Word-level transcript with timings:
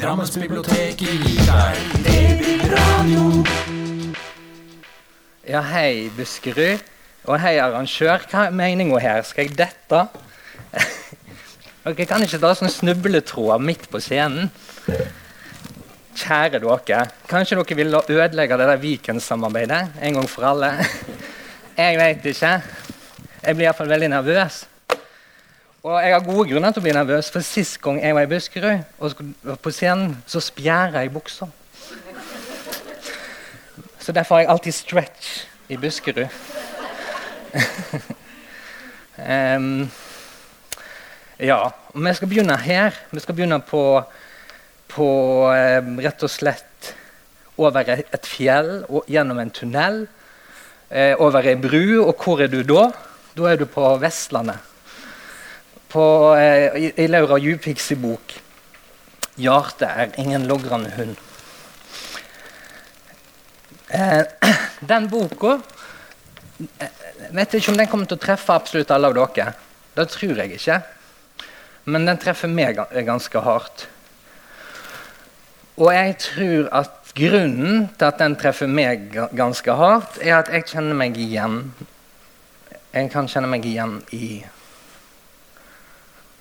Drammensbiblioteket 0.00 1.02
gir 1.04 1.40
deg 1.44 1.80
Babyradio. 2.06 3.24
Ja, 5.44 5.60
hei, 5.60 6.08
Buskerud. 6.16 6.86
Og 7.28 7.36
hei, 7.42 7.58
arrangør. 7.60 8.24
Hva 8.30 8.46
er 8.48 8.56
meninga 8.56 8.96
her? 9.04 9.20
Skal 9.28 9.50
jeg 9.50 9.58
dette? 9.58 10.00
Dere 11.84 12.08
kan 12.08 12.24
ikke 12.24 12.40
ta 12.40 12.54
sånne 12.56 12.72
snubletråder 12.72 13.60
midt 13.60 13.84
på 13.92 14.00
scenen. 14.00 14.48
Kjære 16.16 16.62
dere. 16.64 17.04
Kanskje 17.28 17.60
dere 17.60 17.80
vil 17.82 18.00
ødelegge 18.00 18.56
det 18.56 18.72
der 18.72 18.80
Viken-samarbeidet 18.80 20.00
en 20.00 20.16
gang 20.16 20.32
for 20.32 20.48
alle? 20.54 20.72
Jeg 21.76 22.00
vet 22.00 22.32
ikke. 22.32 22.56
Jeg 23.44 23.56
blir 23.56 23.68
iallfall 23.68 23.92
veldig 23.92 24.14
nervøs. 24.16 24.62
Og 25.80 25.94
jeg 26.04 26.12
har 26.12 26.20
gode 26.20 26.42
grunner 26.50 26.74
til 26.76 26.82
å 26.82 26.84
bli 26.84 26.92
nervøs, 26.92 27.30
for 27.32 27.44
sist 27.44 27.78
gang 27.80 28.02
jeg 28.02 28.12
var 28.12 28.26
i 28.26 28.28
Buskerud, 28.28 28.82
og 29.00 29.60
på 29.64 29.70
scenen, 29.72 30.10
så 30.28 30.42
spjæra 30.44 31.00
jeg 31.00 31.12
buksa. 31.14 31.48
Så 33.96 34.12
derfor 34.12 34.36
har 34.36 34.42
jeg 34.42 34.50
alltid 34.52 34.76
stretch 34.76 35.30
i 35.72 35.80
Buskerud. 35.80 36.28
um, 39.56 39.88
ja, 41.40 41.58
vi 41.96 42.16
skal 42.18 42.28
begynne 42.28 42.60
her. 42.60 43.00
Vi 43.08 43.24
skal 43.24 43.40
begynne 43.40 43.62
på, 43.64 43.84
på 44.92 45.10
um, 45.48 45.92
rett 46.04 46.28
og 46.28 46.36
slett 46.36 46.94
over 47.56 47.96
et 47.96 48.28
fjell 48.28 48.82
og 48.84 49.08
gjennom 49.08 49.40
en 49.40 49.56
tunnel. 49.56 50.02
uh, 50.92 51.14
over 51.16 51.40
ei 51.40 51.56
bru, 51.56 52.04
og 52.04 52.20
hvor 52.20 52.44
er 52.44 52.52
du 52.52 52.60
da? 52.68 52.90
Da 53.32 53.48
er 53.48 53.56
du 53.56 53.64
på 53.64 53.96
Vestlandet. 53.96 54.68
På, 55.90 56.34
eh, 56.38 56.76
i, 56.76 56.92
I 57.02 57.08
Laura 57.08 57.38
Djupiks 57.38 57.92
bok 57.98 58.36
'Hjarte 59.40 59.86
er 59.86 60.12
ingen 60.16 60.46
logrende 60.46 60.90
hund'. 60.96 61.16
Eh, 63.88 64.22
den 64.92 65.08
boka 65.10 65.56
eh, 66.78 66.88
vet 67.30 67.54
ikke 67.54 67.72
om 67.72 67.78
den 67.80 67.88
kommer 67.90 68.06
til 68.06 68.20
å 68.20 68.22
treffe 68.22 68.54
absolutt 68.54 68.92
alle 68.94 69.10
av 69.10 69.16
dere. 69.16 69.54
Det 69.96 70.06
tror 70.12 70.38
jeg 70.38 70.60
ikke. 70.60 70.78
Men 71.90 72.06
den 72.06 72.20
treffer 72.22 72.52
meg 72.52 72.78
ganske 73.06 73.42
hardt. 73.42 73.88
Og 75.80 75.90
jeg 75.94 76.16
tror 76.22 76.70
at 76.76 77.12
grunnen 77.16 77.88
til 77.96 78.06
at 78.06 78.20
den 78.20 78.36
treffer 78.38 78.70
meg 78.70 79.10
ganske 79.34 79.74
hardt, 79.74 80.20
er 80.22 80.38
at 80.38 80.52
jeg 80.52 80.68
kjenner 80.70 80.94
meg 80.94 81.18
igjen. 81.18 81.62
Jeg 82.92 83.10
kan 83.10 83.30
kjenne 83.30 83.50
meg 83.50 83.66
igjen 83.66 83.98
i 84.14 84.44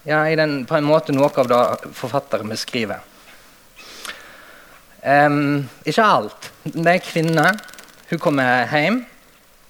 Ja, 0.08 0.23
den, 0.36 0.64
på 0.66 0.78
en 0.78 0.88
måte 0.88 1.14
noe 1.16 1.28
av 1.28 1.50
det 1.50 1.92
forfatteren 1.97 2.52
beskriver. 2.52 3.02
Um, 5.03 5.67
ikke 5.88 6.03
alt. 6.03 6.50
Det 6.64 6.86
er 6.86 6.97
en 6.97 7.03
kvinne. 7.03 7.45
Hun 8.09 8.22
kommer 8.23 8.67
hjem 8.72 9.03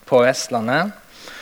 på 0.10 0.22
Vestlandet. 0.26 0.94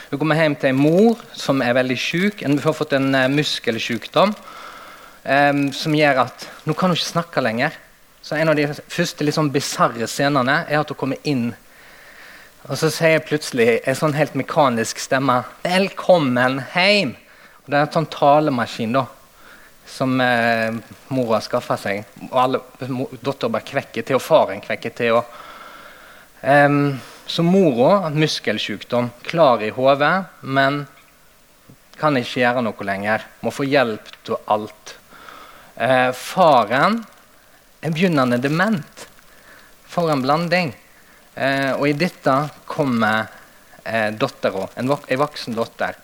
Hun 0.08 0.20
kommer 0.20 0.40
hjem 0.40 0.56
til 0.56 0.72
en 0.72 0.80
mor 0.80 1.20
som 1.36 1.60
er 1.64 1.76
veldig 1.76 1.98
syk. 2.00 2.42
Hun 2.44 2.58
har 2.64 2.76
fått 2.76 2.96
en 2.96 3.12
uh, 3.14 3.28
muskelsykdom 3.32 4.34
um, 4.34 5.62
som 5.72 5.96
gjør 5.96 6.24
at 6.24 6.48
Nå 6.64 6.76
kan 6.76 6.92
hun 6.92 6.98
ikke 6.98 7.12
snakke 7.12 7.44
lenger. 7.44 7.76
Så 8.22 8.36
En 8.36 8.50
av 8.50 8.56
de 8.56 8.66
første 8.68 9.24
litt 9.24 9.36
sånn 9.36 9.52
bisarre 9.52 10.08
scenene 10.08 10.62
er 10.68 10.80
at 10.80 10.92
hun 10.92 11.00
kommer 11.00 11.20
inn 11.28 11.50
og 12.68 12.76
så 12.76 12.90
sier 12.92 13.22
plutselig 13.24 13.78
en 13.88 13.96
sånn 13.96 14.16
helt 14.18 14.34
mekanisk 14.36 14.98
stemme 15.00 15.44
'Velkommen 15.62 16.60
hjem'. 16.74 17.14
Det 17.68 17.76
er 17.76 17.84
en 17.84 17.92
sånn 17.92 18.06
talemaskin 18.08 18.94
da, 18.96 19.02
som 19.84 20.14
eh, 20.24 20.72
mora 21.12 21.40
skaffa 21.44 21.76
seg. 21.76 22.06
Og 22.30 22.38
alle 22.40 22.62
dattera 23.20 23.50
bare 23.52 23.66
kvekker 23.68 24.06
til, 24.08 24.16
og 24.16 24.24
faren 24.24 24.62
kvekker 24.64 24.94
til. 24.96 25.18
Og, 25.18 25.34
um, 26.40 26.96
så 27.28 27.44
mora, 27.44 28.08
muskelsykdom, 28.08 29.10
klar 29.28 29.60
i 29.66 29.68
hodet, 29.76 30.14
men 30.40 30.86
kan 32.00 32.16
ikke 32.16 32.40
gjøre 32.40 32.64
noe 32.64 32.88
lenger. 32.88 33.28
Må 33.44 33.52
få 33.52 33.68
hjelp 33.68 34.08
til 34.24 34.40
alt. 34.48 34.96
Eh, 35.76 36.08
faren 36.16 37.02
er 37.84 37.92
begynnende 37.92 38.40
dement. 38.40 39.06
For 39.84 40.08
en 40.08 40.24
blanding. 40.24 40.72
Eh, 41.36 41.74
og 41.76 41.84
i 41.84 41.96
dette 42.00 42.40
kommer 42.64 43.28
eh, 43.84 44.08
dattera, 44.16 44.70
en, 44.80 44.88
vok 44.88 45.04
en 45.12 45.26
voksen 45.28 45.60
datter. 45.60 46.00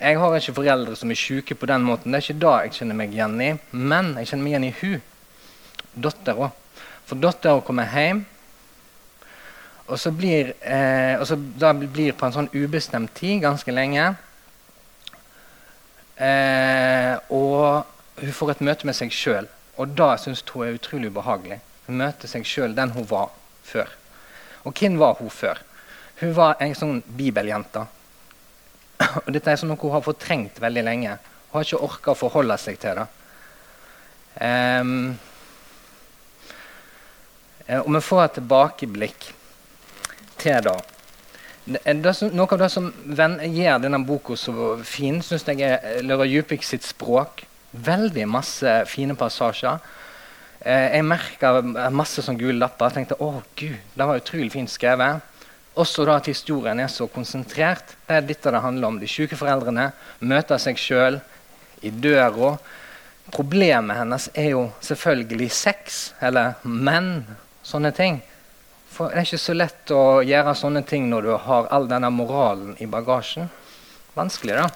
Jeg 0.00 0.18
har 0.18 0.36
ikke 0.36 0.56
foreldre 0.56 0.96
som 0.98 1.10
er 1.10 1.18
syke 1.18 1.54
på 1.54 1.68
den 1.70 1.84
måten. 1.86 2.12
Det 2.12 2.18
er 2.18 2.26
ikke 2.26 2.42
det 2.42 2.54
jeg 2.64 2.76
kjenner 2.80 2.98
meg 2.98 3.14
igjen 3.14 3.40
i. 3.40 3.50
Men 3.70 4.14
jeg 4.18 4.30
kjenner 4.32 4.44
meg 4.44 4.54
igjen 4.54 4.68
i 4.68 4.76
hun. 4.80 5.02
Dattera. 6.06 6.50
For 7.06 7.20
dattera 7.20 7.62
kommer 7.62 7.90
hjem. 7.92 8.24
Og 9.86 10.00
så 10.00 10.10
blir, 10.10 10.54
eh, 10.64 11.20
og 11.20 11.26
så 11.28 11.36
da 11.36 11.72
blir 11.76 12.14
på 12.16 12.26
en 12.26 12.32
sånn 12.32 12.50
ubestemt 12.54 13.12
tid 13.14 13.42
ganske 13.42 13.72
lenge. 13.72 14.14
Eh, 16.16 17.16
og 17.28 17.84
hun 18.20 18.32
får 18.32 18.54
et 18.54 18.64
møte 18.64 18.86
med 18.86 18.96
seg 18.96 19.12
sjøl, 19.12 19.48
og 19.76 19.96
da 19.98 20.14
syns 20.16 20.44
hun 20.52 20.66
er 20.66 20.78
utrolig 20.78 21.10
ubehagelig. 21.10 21.58
Hun 21.86 21.98
møter 22.00 22.30
seg 22.30 22.46
sjøl, 22.48 22.74
den 22.74 22.94
hun 22.94 23.06
var 23.10 23.30
før. 23.66 23.90
Og 24.64 24.72
hvem 24.72 24.96
var 24.98 25.18
hun 25.18 25.30
før? 25.30 25.60
Hun 26.20 26.32
var 26.32 26.56
en 26.62 26.74
sånn 26.78 27.02
bibeljente. 27.18 27.84
Og 29.24 29.30
dette 29.34 29.50
er 29.50 29.58
sånn 29.60 29.70
noe 29.72 29.80
hun 29.82 29.94
har 29.96 30.04
fortrengt 30.04 30.60
veldig 30.62 30.84
lenge. 30.86 31.18
Hun 31.50 31.58
har 31.58 31.66
ikke 31.66 31.84
orka 31.86 32.14
å 32.14 32.18
forholde 32.18 32.56
seg 32.60 32.80
til 32.82 33.00
det. 33.00 33.06
Eh, 34.42 34.92
og 37.80 37.90
vi 37.94 38.00
får 38.04 38.24
et 38.24 38.36
tilbakeblikk 38.40 39.30
til 40.42 40.58
det. 40.66 40.76
Det 41.64 42.12
som, 42.12 42.28
noe 42.36 42.50
av 42.52 42.60
det 42.60 42.68
som 42.74 42.90
gjør 43.08 43.78
denne 43.80 44.02
boka 44.04 44.36
så 44.36 44.74
fin, 44.84 45.22
syns 45.24 45.46
jeg 45.48 45.64
er 45.64 46.02
Løra 46.04 46.26
Djupik 46.28 46.66
sitt 46.66 46.84
språk. 46.84 47.46
Veldig 47.72 48.26
masse 48.28 48.74
fine 48.90 49.16
passasjer. 49.16 49.80
Eh, 50.60 50.96
jeg 50.98 51.06
merka 51.08 51.54
masse 51.92 52.22
sånn 52.24 52.38
gule 52.40 52.58
lapper. 52.60 52.92
Jeg 52.92 53.00
tenkte 53.00 53.20
å 53.24 53.40
gud, 53.56 53.78
det 53.96 54.10
var 54.10 54.20
utrolig 54.20 54.52
fint 54.52 54.70
skrevet. 54.70 55.24
Også 55.74 56.04
da 56.06 56.18
at 56.20 56.30
historien 56.30 56.78
er 56.78 56.90
så 56.92 57.08
konsentrert. 57.10 57.96
Det 58.06 58.18
er 58.18 58.26
dette 58.28 58.52
det 58.54 58.62
handler 58.62 58.92
om. 58.92 58.98
De 59.00 59.10
syke 59.10 59.38
foreldrene 59.38 59.88
møter 60.22 60.60
seg 60.62 60.78
sjøl 60.78 61.18
i 61.82 61.90
døra. 61.90 62.54
Problemet 63.34 63.98
hennes 63.98 64.28
er 64.36 64.52
jo 64.52 64.68
selvfølgelig 64.84 65.50
sex, 65.50 66.12
eller 66.22 66.60
menn. 66.62 67.24
Sånne 67.64 67.90
ting. 67.96 68.20
For 68.94 69.10
det 69.10 69.18
er 69.18 69.26
ikke 69.26 69.42
så 69.42 69.56
lett 69.56 69.90
å 69.90 70.22
gjøre 70.22 70.54
sånne 70.54 70.84
ting 70.86 71.08
når 71.10 71.26
du 71.26 71.32
har 71.48 71.70
all 71.74 71.88
denne 71.90 72.12
moralen 72.14 72.76
i 72.78 72.86
bagasjen. 72.86 73.48
Vanskelig, 74.14 74.60
da. 74.60 74.68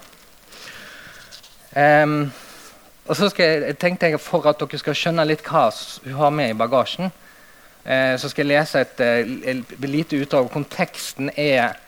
Um, 1.79 2.33
og 3.07 3.17
så 3.17 3.29
jeg, 3.39 3.77
tenkte 3.79 4.09
jeg 4.09 4.19
For 4.19 4.47
at 4.49 4.59
dere 4.59 4.81
skal 4.81 4.97
skjønne 4.97 5.27
litt 5.29 5.45
hva 5.47 5.69
hun 6.03 6.17
har 6.19 6.33
med 6.35 6.51
i 6.51 6.57
bagasjen, 6.59 7.13
så 8.21 8.29
skal 8.29 8.45
jeg 8.45 8.53
lese 8.53 8.81
et, 8.85 9.01
eh, 9.01 9.31
et 9.55 9.87
lite 9.89 10.19
utdrag. 10.21 10.51
Konteksten 10.53 11.31
er 11.37 11.79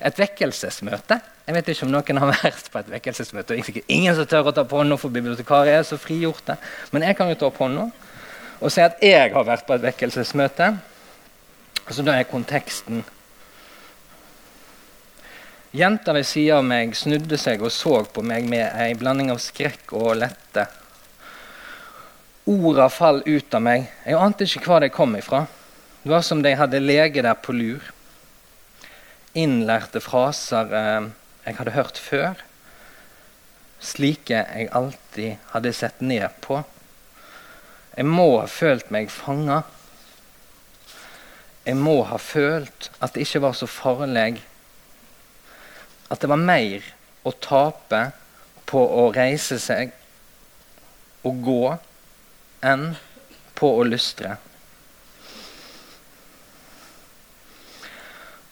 et 0.00 0.18
vekkelsesmøte. 0.20 1.20
Jeg 1.46 1.56
vet 1.56 1.70
ikke 1.72 1.86
om 1.86 1.94
noen 1.94 2.20
har 2.20 2.34
vært 2.44 2.68
på 2.72 2.82
et 2.82 2.90
vekkelsesmøte. 2.96 3.54
Det 3.54 3.62
er 3.62 3.68
sikkert 3.70 3.94
ingen 3.96 4.16
som 4.16 4.28
tør 4.28 4.50
å 4.50 4.54
ta 4.56 4.66
på 4.68 4.80
hånda, 4.82 4.98
for 5.00 5.12
bibliotekarer 5.14 5.78
er 5.78 5.86
så 5.88 5.98
frigjorte. 6.00 6.58
Men 6.92 7.08
jeg 7.08 7.16
kan 7.18 7.32
jo 7.32 7.38
ta 7.40 7.48
opp 7.48 7.60
hånda 7.62 7.88
og 8.60 8.68
si 8.68 8.82
at 8.84 9.00
jeg 9.00 9.32
har 9.32 9.46
vært 9.48 9.64
på 9.64 9.72
et 9.72 9.86
vekkelsesmøte. 9.86 10.74
Så 11.90 12.04
da 12.06 12.18
er 12.18 12.28
konteksten 12.28 13.00
Jenta 15.70 16.10
ved 16.10 16.26
sida 16.26 16.56
av 16.58 16.64
meg 16.66 16.96
snudde 16.98 17.38
seg 17.38 17.60
og 17.62 17.70
så 17.70 18.00
på 18.10 18.24
meg 18.26 18.48
med 18.50 18.72
ei 18.74 18.90
blanding 18.98 19.28
av 19.30 19.38
skrekk 19.38 19.92
og 19.94 20.16
lette. 20.18 20.64
Orda 22.50 22.88
fall 22.90 23.20
ut 23.26 23.54
av 23.54 23.62
meg. 23.62 23.84
Jeg 24.02 24.18
ante 24.18 24.46
ikke 24.48 24.64
hvor 24.66 24.82
de 24.82 24.88
kom 24.90 25.12
ifra. 25.14 25.44
Det 26.02 26.10
var 26.10 26.24
som 26.26 26.40
de 26.42 26.50
hadde 26.58 26.80
lege 26.82 27.22
der 27.22 27.36
på 27.38 27.54
lur. 27.54 27.84
Innlærte 29.38 30.00
fraser 30.02 30.72
eh, 30.74 31.10
jeg 31.44 31.58
hadde 31.60 31.74
hørt 31.76 32.00
før. 32.02 32.40
Slike 33.78 34.40
jeg 34.40 34.70
alltid 34.74 35.52
hadde 35.52 35.72
sett 35.76 36.02
ned 36.02 36.26
på. 36.42 36.58
Jeg 37.94 38.08
må 38.10 38.26
ha 38.40 38.48
følt 38.50 38.90
meg 38.90 39.12
fanga. 39.14 39.60
Jeg 41.62 41.78
må 41.78 42.00
ha 42.08 42.18
følt 42.18 42.88
at 42.98 43.14
det 43.14 43.28
ikke 43.28 43.44
var 43.46 43.54
så 43.54 43.68
farlig 43.70 44.40
at 46.10 46.18
det 46.18 46.32
var 46.32 46.42
mer 46.42 46.82
å 47.22 47.30
tape 47.38 48.02
på 48.66 48.82
å 48.82 49.06
reise 49.14 49.60
seg 49.62 49.94
og 51.22 51.44
gå 51.46 51.62
enn 52.60 52.94
på 53.54 53.70
å 53.78 53.86
lystre. 53.88 54.36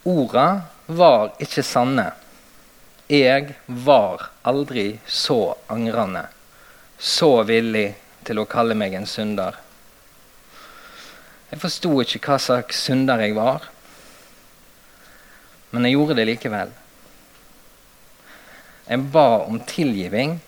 Orda 0.08 0.46
var 0.86 1.34
ikke 1.42 1.64
sanne. 1.66 2.10
Jeg 3.08 3.54
var 3.66 4.28
aldri 4.48 4.98
så 5.06 5.56
angrende, 5.72 6.26
så 6.98 7.42
villig 7.48 7.90
til 8.24 8.40
å 8.40 8.48
kalle 8.48 8.76
meg 8.76 8.96
en 8.96 9.08
synder. 9.08 9.56
Jeg 11.48 11.60
forsto 11.62 11.94
ikke 12.04 12.20
hva 12.26 12.36
slags 12.40 12.82
synder 12.84 13.24
jeg 13.24 13.36
var, 13.36 13.64
men 15.72 15.88
jeg 15.88 15.96
gjorde 15.96 16.16
det 16.20 16.28
likevel. 16.28 16.72
Jeg 18.88 19.04
ba 19.12 19.26
om 19.44 19.60
tilgivning 19.68 20.38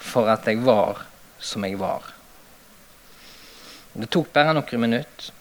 for 0.00 0.28
at 0.32 0.48
jeg 0.48 0.60
var 0.64 1.04
som 1.40 1.64
jeg 1.64 1.80
var. 1.80 2.19
Det 3.92 4.06
tok 4.06 4.32
bare 4.32 4.54
noen 4.54 4.80
minutter. 4.80 5.32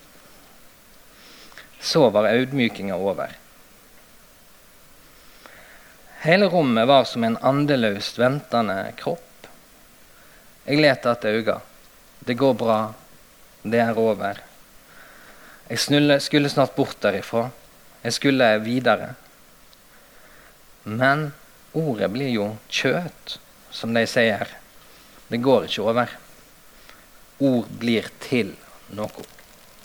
Så 1.79 2.09
var 2.09 2.27
audmykinga 2.27 2.95
over. 2.95 3.35
Hele 6.19 6.49
rommet 6.51 6.87
var 6.87 7.05
som 7.07 7.23
en 7.23 7.37
andeløst 7.37 8.17
ventende 8.19 8.91
kropp. 8.99 9.47
Jeg 10.65 10.81
lette 10.81 11.13
etter 11.13 11.37
øynene. 11.39 11.61
Det 12.19 12.35
går 12.35 12.53
bra. 12.59 12.79
Det 13.63 13.79
er 13.79 13.97
over. 13.97 14.41
Jeg 15.69 15.79
skulle 16.21 16.49
snart 16.49 16.75
bort 16.75 16.99
derifra. 17.01 17.49
Jeg 18.03 18.13
skulle 18.13 18.49
videre. 18.65 19.13
Men 20.83 21.31
ordet 21.73 22.09
blir 22.11 22.31
jo 22.33 22.49
kjøt, 22.67 23.37
som 23.71 23.93
de 23.93 24.03
sier. 24.09 24.51
Det 25.29 25.39
går 25.43 25.69
ikke 25.69 25.85
over. 25.85 26.17
Ord 27.39 27.69
blir 27.79 28.09
til 28.19 28.51
noe. 28.95 29.23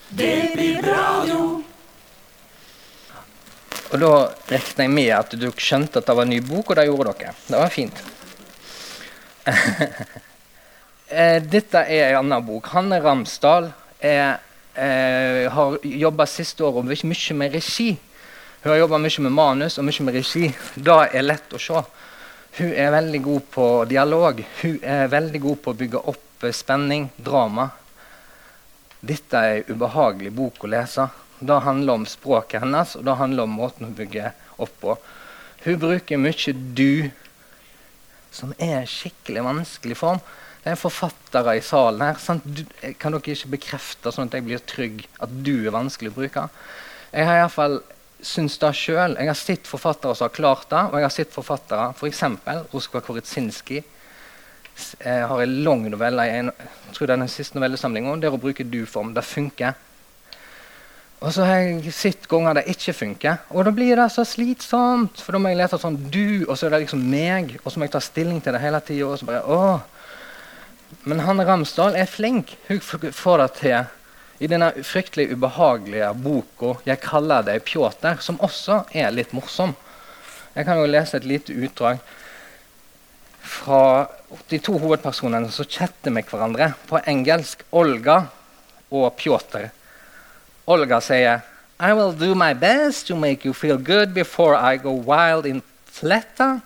Det 0.09 0.35
blir 0.55 0.83
radio. 0.83 1.62
Og 3.95 4.01
da 4.03 4.11
regner 4.51 4.87
jeg 4.87 4.91
med 4.91 5.11
at 5.15 5.35
dere 5.39 5.55
skjønte 5.62 6.01
at 6.01 6.09
det 6.09 6.17
var 6.19 6.27
en 6.27 6.33
ny 6.35 6.41
bok, 6.43 6.73
og 6.73 6.79
det 6.79 6.87
gjorde 6.89 7.15
dere. 7.15 7.35
Det 7.47 7.61
var 7.61 7.75
fint. 7.75 8.05
Eh, 11.15 11.37
dette 11.47 11.79
er 11.85 12.15
en 12.15 12.25
annen 12.25 12.43
bok. 12.43 12.65
Hanne 12.73 12.97
Ramsdal 12.99 13.69
er, 14.03 14.41
er, 14.73 15.50
har 15.53 15.77
jobba 15.85 16.25
siste 16.27 16.65
året 16.65 16.89
mye, 16.89 17.11
mye 17.12 17.37
med 17.39 17.53
regi. 17.55 17.91
Hun 18.65 18.71
har 18.73 18.81
jobba 18.81 18.99
mye 19.05 19.25
med 19.27 19.35
manus 19.37 19.77
og 19.79 19.85
mye 19.87 20.07
med 20.09 20.17
regi. 20.17 20.49
Det 20.75 20.97
er 21.12 21.27
lett 21.27 21.55
å 21.55 21.61
se. 21.61 21.85
Hun 22.57 22.73
er 22.73 22.91
veldig 22.97 23.21
god 23.29 23.47
på 23.53 23.69
dialog. 23.93 24.41
Hun 24.62 24.81
er 24.81 25.12
veldig 25.12 25.43
god 25.45 25.61
på 25.62 25.75
å 25.75 25.79
bygge 25.85 26.03
opp 26.15 26.34
eh, 26.46 26.55
spenning, 26.55 27.08
drama. 27.17 27.70
Dette 29.05 29.41
er 29.41 29.58
en 29.61 29.75
ubehagelig 29.75 30.32
bok 30.35 30.64
å 30.64 30.70
lese. 30.73 31.08
Det 31.44 31.61
handler 31.67 32.00
om 32.00 32.06
språket 32.08 32.62
hennes, 32.64 32.94
og 32.96 33.05
det 33.05 33.19
handler 33.20 33.44
om 33.44 33.58
måten 33.58 33.88
hun 33.88 33.96
bygger 33.99 34.32
opp 34.62 34.75
på. 34.81 34.96
Hun 35.64 35.79
bruker 35.81 36.20
mye 36.20 36.52
'du', 36.52 37.11
som 38.31 38.55
er 38.58 38.87
skikkelig 38.87 39.44
vanskelig 39.44 39.96
form. 39.96 40.20
Det 40.64 40.73
er 40.73 40.81
forfattere 40.81 41.56
i 41.58 41.61
salen 41.61 42.00
her. 42.00 42.41
Du, 42.44 42.64
kan 42.99 43.12
dere 43.12 43.35
ikke 43.37 43.52
bekrefte, 43.58 44.12
sånn 44.12 44.31
at 44.31 44.35
jeg 44.35 44.44
blir 44.47 44.62
trygg, 44.64 45.05
at 45.20 45.32
du 45.44 45.67
er 45.67 45.76
vanskelig 45.76 46.12
å 46.12 46.17
bruke? 46.17 46.49
Jeg 47.12 47.26
har 47.29 47.43
iallfall 47.43 47.82
syns 48.25 48.56
det 48.58 48.73
sjøl. 48.73 49.17
Jeg 49.20 49.29
har 49.29 49.37
sett 49.37 49.69
forfattere 49.69 50.17
som 50.17 50.29
har 50.29 50.35
klart 50.35 50.70
det, 50.70 50.81
og 50.88 50.97
jeg 50.97 51.06
har 51.06 51.12
sett 51.12 51.35
forfattere, 51.35 51.90
f.eks. 51.93 52.23
For 52.44 52.64
Roskva 52.73 53.05
Koritsinski 53.05 53.82
eh, 55.00 55.25
har 55.29 55.43
en 55.43 55.56
lang 55.65 55.88
novelle 55.91 56.26
jeg 56.29 56.53
tror 56.94 57.09
det 57.09 57.15
er 57.17 57.23
den 57.25 57.32
siste 57.32 57.59
novellesamlinga 57.59 58.15
der 58.23 58.35
å 58.35 58.41
bruke 58.41 58.67
du-form. 58.67 59.15
Det 59.15 59.25
funker. 59.26 59.75
Og 61.25 61.32
så 61.32 61.47
har 61.49 61.62
jeg 61.62 61.93
sett 61.97 62.26
ganger 62.29 62.59
det 62.59 62.67
ikke 62.75 62.93
funker. 62.93 63.41
Og 63.56 63.65
da 63.65 63.73
blir 63.75 63.97
det 63.97 64.11
så 64.12 64.26
slitsomt. 64.29 65.23
For 65.25 65.35
da 65.35 65.41
må 65.41 65.50
jeg 65.50 65.62
lete 65.62 65.81
sånn 65.81 65.97
du, 66.12 66.44
og 66.44 66.59
så 66.59 66.69
er 66.69 66.75
det 66.75 66.85
liksom 66.85 67.05
meg, 67.09 67.56
og 67.62 67.73
så 67.73 67.81
må 67.81 67.88
jeg 67.88 67.94
ta 67.94 68.03
stilling 68.05 68.43
til 68.44 68.55
det 68.55 68.62
hele 68.62 68.81
tida. 68.85 69.69
Men 71.09 71.23
Hanne 71.25 71.47
Ramsdal 71.49 71.97
er 71.99 72.11
flink. 72.11 72.55
Hun 72.69 72.82
får 72.85 73.41
det 73.41 73.50
til 73.61 73.79
i 74.43 74.50
denne 74.50 74.73
fryktelig 74.82 75.31
ubehagelige 75.32 76.11
boka 76.21 76.75
'Jeg 76.85 77.00
kaller 77.00 77.43
deg 77.43 77.65
Pjotr', 77.65 78.21
som 78.21 78.41
også 78.41 78.85
er 78.93 79.11
litt 79.11 79.32
morsom. 79.32 79.76
Jeg 80.55 80.65
kan 80.67 80.79
jo 80.79 80.87
lese 80.87 81.17
et 81.17 81.25
lite 81.25 81.53
utdrag 81.53 81.99
fra 83.55 84.06
de 84.51 84.59
to 84.59 84.77
hovedpersonene 84.81 85.51
som 85.53 85.69
chatter 85.71 86.12
med 86.15 86.27
hverandre 86.29 86.73
på 86.89 87.01
engelsk. 87.06 87.62
Olga 87.73 88.25
og 88.91 89.12
Pjotr. 89.19 89.71
Olga 90.67 91.01
sier 91.05 91.45
I 91.81 91.93
will 91.93 92.15
do 92.15 92.35
my 92.35 92.53
best 92.55 93.06
to 93.09 93.17
make 93.17 93.45
you 93.45 93.53
feel 93.53 93.79
good 93.79 94.15
before 94.15 94.56
I 94.56 94.77
go 94.77 94.93
wild 94.93 95.47
in 95.47 95.62
Fletta 95.87 96.61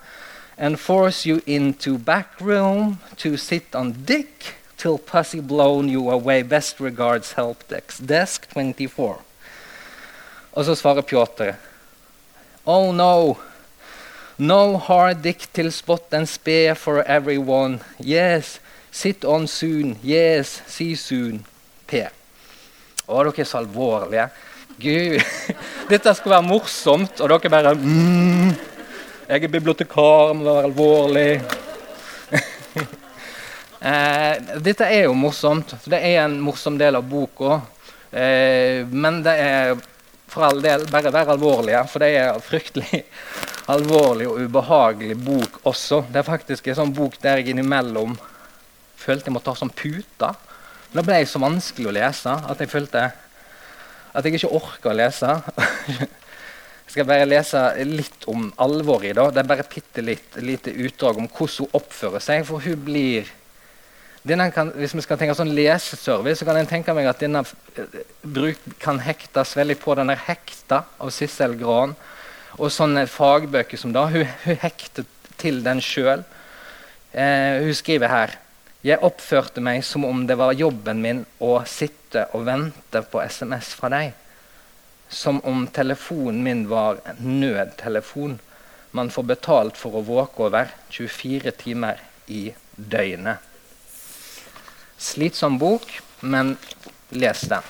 and 0.57 0.79
force 0.79 1.25
you 1.25 1.41
into 1.45 1.97
back 1.97 2.39
room 2.39 2.99
to 3.17 3.37
sit 3.37 3.75
on 3.75 3.93
dick 4.05 4.55
till 4.77 4.97
pussy 4.97 5.39
blown 5.39 5.89
you 5.89 6.09
away. 6.09 6.41
Best 6.43 6.79
regards 6.79 7.33
helpdesk. 7.33 7.99
Desk 8.09 8.47
24. 8.53 9.15
Og 10.51 10.65
så 10.65 10.75
svarer 10.75 11.01
Pjotr. 11.01 11.53
Oh 12.65 12.95
no. 12.95 13.37
No 14.41 14.77
hard 14.77 15.21
dick 15.21 15.51
till 15.51 15.69
spot 15.69 16.13
and 16.13 16.29
spare 16.29 16.73
for 16.73 17.03
everyone. 17.03 17.81
Yes. 17.99 18.61
Sit 18.89 19.25
on 19.25 19.47
soon. 19.47 19.97
Yes. 20.01 20.61
See 20.65 20.95
soon. 20.95 21.43
P. 21.85 22.05
Å, 23.03 23.17
dere 23.19 23.43
er 23.43 23.49
så 23.49 23.59
alvorlige. 23.59 24.29
Gud. 24.79 25.19
Dette 25.91 26.13
skulle 26.15 26.37
være 26.37 26.47
morsomt, 26.47 27.19
og 27.19 27.33
dere 27.33 27.51
bare 27.51 27.75
mm, 27.75 28.55
Jeg 29.27 29.43
er 29.43 29.53
bibliotekar, 29.57 30.31
må 30.31 30.47
være 30.47 30.63
alvorlig. 30.71 31.27
eh, 33.91 34.55
dette 34.63 34.87
er 34.87 35.09
jo 35.09 35.19
morsomt. 35.19 35.75
Det 35.83 35.99
er 35.99 36.23
en 36.23 36.39
morsom 36.39 36.79
del 36.79 36.95
av 36.95 37.11
boka. 37.11 37.59
Eh, 38.07 38.87
men 38.87 39.19
det 39.27 39.35
er 39.35 39.75
for 40.31 40.47
all 40.47 40.63
del 40.63 40.87
bare 40.87 41.11
være 41.11 41.35
alvorlige, 41.35 41.87
for 41.91 42.07
det 42.07 42.13
er 42.23 42.45
fryktelig 42.45 43.03
alvorlig 43.69 44.27
og 44.29 44.41
ubehagelig 44.41 45.17
bok 45.21 45.59
også. 45.69 46.03
Det 46.09 46.21
er 46.21 46.27
faktisk 46.27 46.67
en 46.67 46.79
sånn 46.81 46.93
bok 46.95 47.17
der 47.21 47.41
jeg 47.41 47.53
innimellom 47.53 48.17
følte 48.99 49.29
jeg 49.29 49.35
måtte 49.35 49.53
ha 49.53 49.59
sånn 49.59 49.73
pute. 49.73 50.31
Det 50.89 51.05
ble 51.05 51.19
så 51.29 51.41
vanskelig 51.41 51.89
å 51.89 51.97
lese 51.99 52.33
at 52.33 52.61
jeg 52.61 52.71
følte 52.71 53.09
at 54.09 54.25
jeg 54.25 54.39
ikke 54.39 54.55
orka 54.57 54.89
å 54.89 54.97
lese. 54.97 55.35
jeg 55.99 56.93
skal 56.95 57.07
bare 57.07 57.27
lese 57.29 57.61
litt 57.85 58.25
om 58.31 58.47
alvoret 58.61 59.11
i 59.11 59.17
det. 59.17 59.27
Det 59.35 59.43
er 59.43 59.51
bare 59.51 59.67
bitte 59.69 60.05
lite 60.05 60.73
utdrag 60.73 61.21
om 61.21 61.29
hvordan 61.29 61.67
hun 61.69 61.77
oppfører 61.79 62.25
seg. 62.25 62.47
For 62.49 62.65
hun 62.65 62.87
blir 62.87 63.29
kan, 64.53 64.73
Hvis 64.75 64.93
vi 64.97 65.01
skal 65.05 65.17
tenke 65.17 65.37
sånn 65.37 65.53
leseservice, 65.55 66.41
så 66.41 66.45
kan 66.45 66.57
jeg 66.59 66.67
tenke 66.67 66.93
meg 66.93 67.07
at 67.07 67.21
denne 67.21 67.45
eh, 67.79 68.01
bruk 68.21 68.59
kan 68.81 68.99
hektes 68.99 69.55
veldig 69.55 69.77
på 69.79 69.95
den 69.95 70.09
er 70.11 70.19
'Hekta' 70.19 70.83
av 70.99 71.13
Sissel 71.15 71.55
Gran. 71.57 71.95
Og 72.57 72.71
sånne 72.73 73.05
fagbøker 73.07 73.77
som 73.77 73.93
da. 73.93 74.07
Hun, 74.09 74.25
hun 74.45 74.61
hektet 74.63 75.09
til 75.39 75.61
den 75.63 75.81
sjøl. 75.83 76.25
Eh, 77.13 77.61
hun 77.63 77.75
skriver 77.77 78.11
her 78.11 78.37
jeg 78.79 79.01
oppførte 79.03 79.59
meg 79.59 79.81
som 79.83 80.05
om 80.07 80.21
det 80.23 80.37
var 80.39 80.53
jobben 80.55 81.01
min 81.03 81.25
å 81.43 81.57
sitte 81.67 82.29
og 82.31 82.45
vente 82.47 83.01
på 83.11 83.19
SMS 83.19 83.73
fra 83.75 83.89
deg. 83.91 84.13
Som 85.11 85.41
om 85.43 85.65
telefonen 85.75 86.39
min 86.45 86.61
var 86.69 87.01
nødtelefon 87.19 88.37
man 88.95 89.11
får 89.11 89.27
betalt 89.33 89.77
for 89.77 89.99
å 89.99 90.05
våke 90.07 90.47
over 90.47 90.71
24 90.95 91.51
timer 91.59 91.99
i 92.31 92.53
døgnet. 92.75 93.43
Slitsom 94.99 95.59
bok, 95.59 95.91
men 96.21 96.55
les 97.11 97.43
den. 97.51 97.67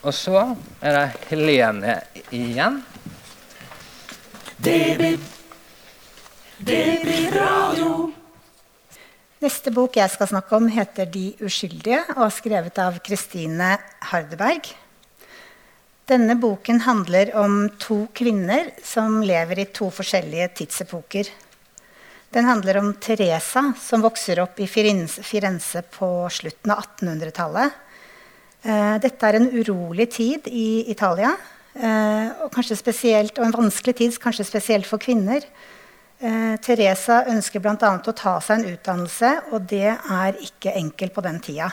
Og 0.00 0.14
så 0.16 0.38
er 0.80 0.96
det 0.96 1.26
Helene 1.28 1.98
igjen. 2.32 2.78
Det 4.60 4.96
blir, 4.96 5.18
det 6.58 6.84
blir 7.02 7.34
radio. 7.34 7.90
Neste 9.40 9.72
bok 9.72 9.96
jeg 9.96 10.12
skal 10.12 10.28
snakke 10.28 10.56
om, 10.56 10.68
heter 10.68 11.04
'De 11.08 11.34
uskyldige' 11.40 12.16
og 12.16 12.24
er 12.26 12.32
skrevet 12.36 12.78
av 12.78 12.98
Kristine 13.04 13.78
Hardeberg. 14.10 14.72
Denne 16.08 16.34
boken 16.36 16.80
handler 16.80 17.36
om 17.36 17.68
to 17.78 18.06
kvinner 18.14 18.72
som 18.82 19.22
lever 19.22 19.58
i 19.58 19.68
to 19.72 19.90
forskjellige 19.90 20.48
tidsepoker. 20.60 21.28
Den 22.32 22.44
handler 22.44 22.78
om 22.78 22.94
Teresa, 22.94 23.72
som 23.80 24.02
vokser 24.02 24.40
opp 24.40 24.60
i 24.60 24.66
Firenze 24.66 25.82
på 25.82 26.28
slutten 26.28 26.70
av 26.70 26.84
1800-tallet. 26.84 27.72
Eh, 28.60 28.96
dette 29.00 29.24
er 29.24 29.38
en 29.38 29.48
urolig 29.56 30.10
tid 30.12 30.48
i 30.52 30.90
Italia, 30.92 31.32
eh, 31.74 32.28
og, 32.44 32.58
spesielt, 32.60 33.38
og 33.38 33.46
en 33.46 33.56
vanskelig 33.56 33.94
tid 33.96 34.18
kanskje 34.20 34.44
spesielt 34.44 34.86
for 34.86 35.00
kvinner. 35.00 35.46
Eh, 36.20 36.56
Teresa 36.60 37.24
ønsker 37.32 37.60
bl.a. 37.60 37.76
å 37.80 38.12
ta 38.12 38.34
seg 38.44 38.58
en 38.58 38.74
utdannelse, 38.74 39.30
og 39.52 39.64
det 39.70 39.96
er 39.96 40.42
ikke 40.44 40.76
enkelt 40.76 41.14
på 41.14 41.24
den 41.24 41.40
tida. 41.40 41.70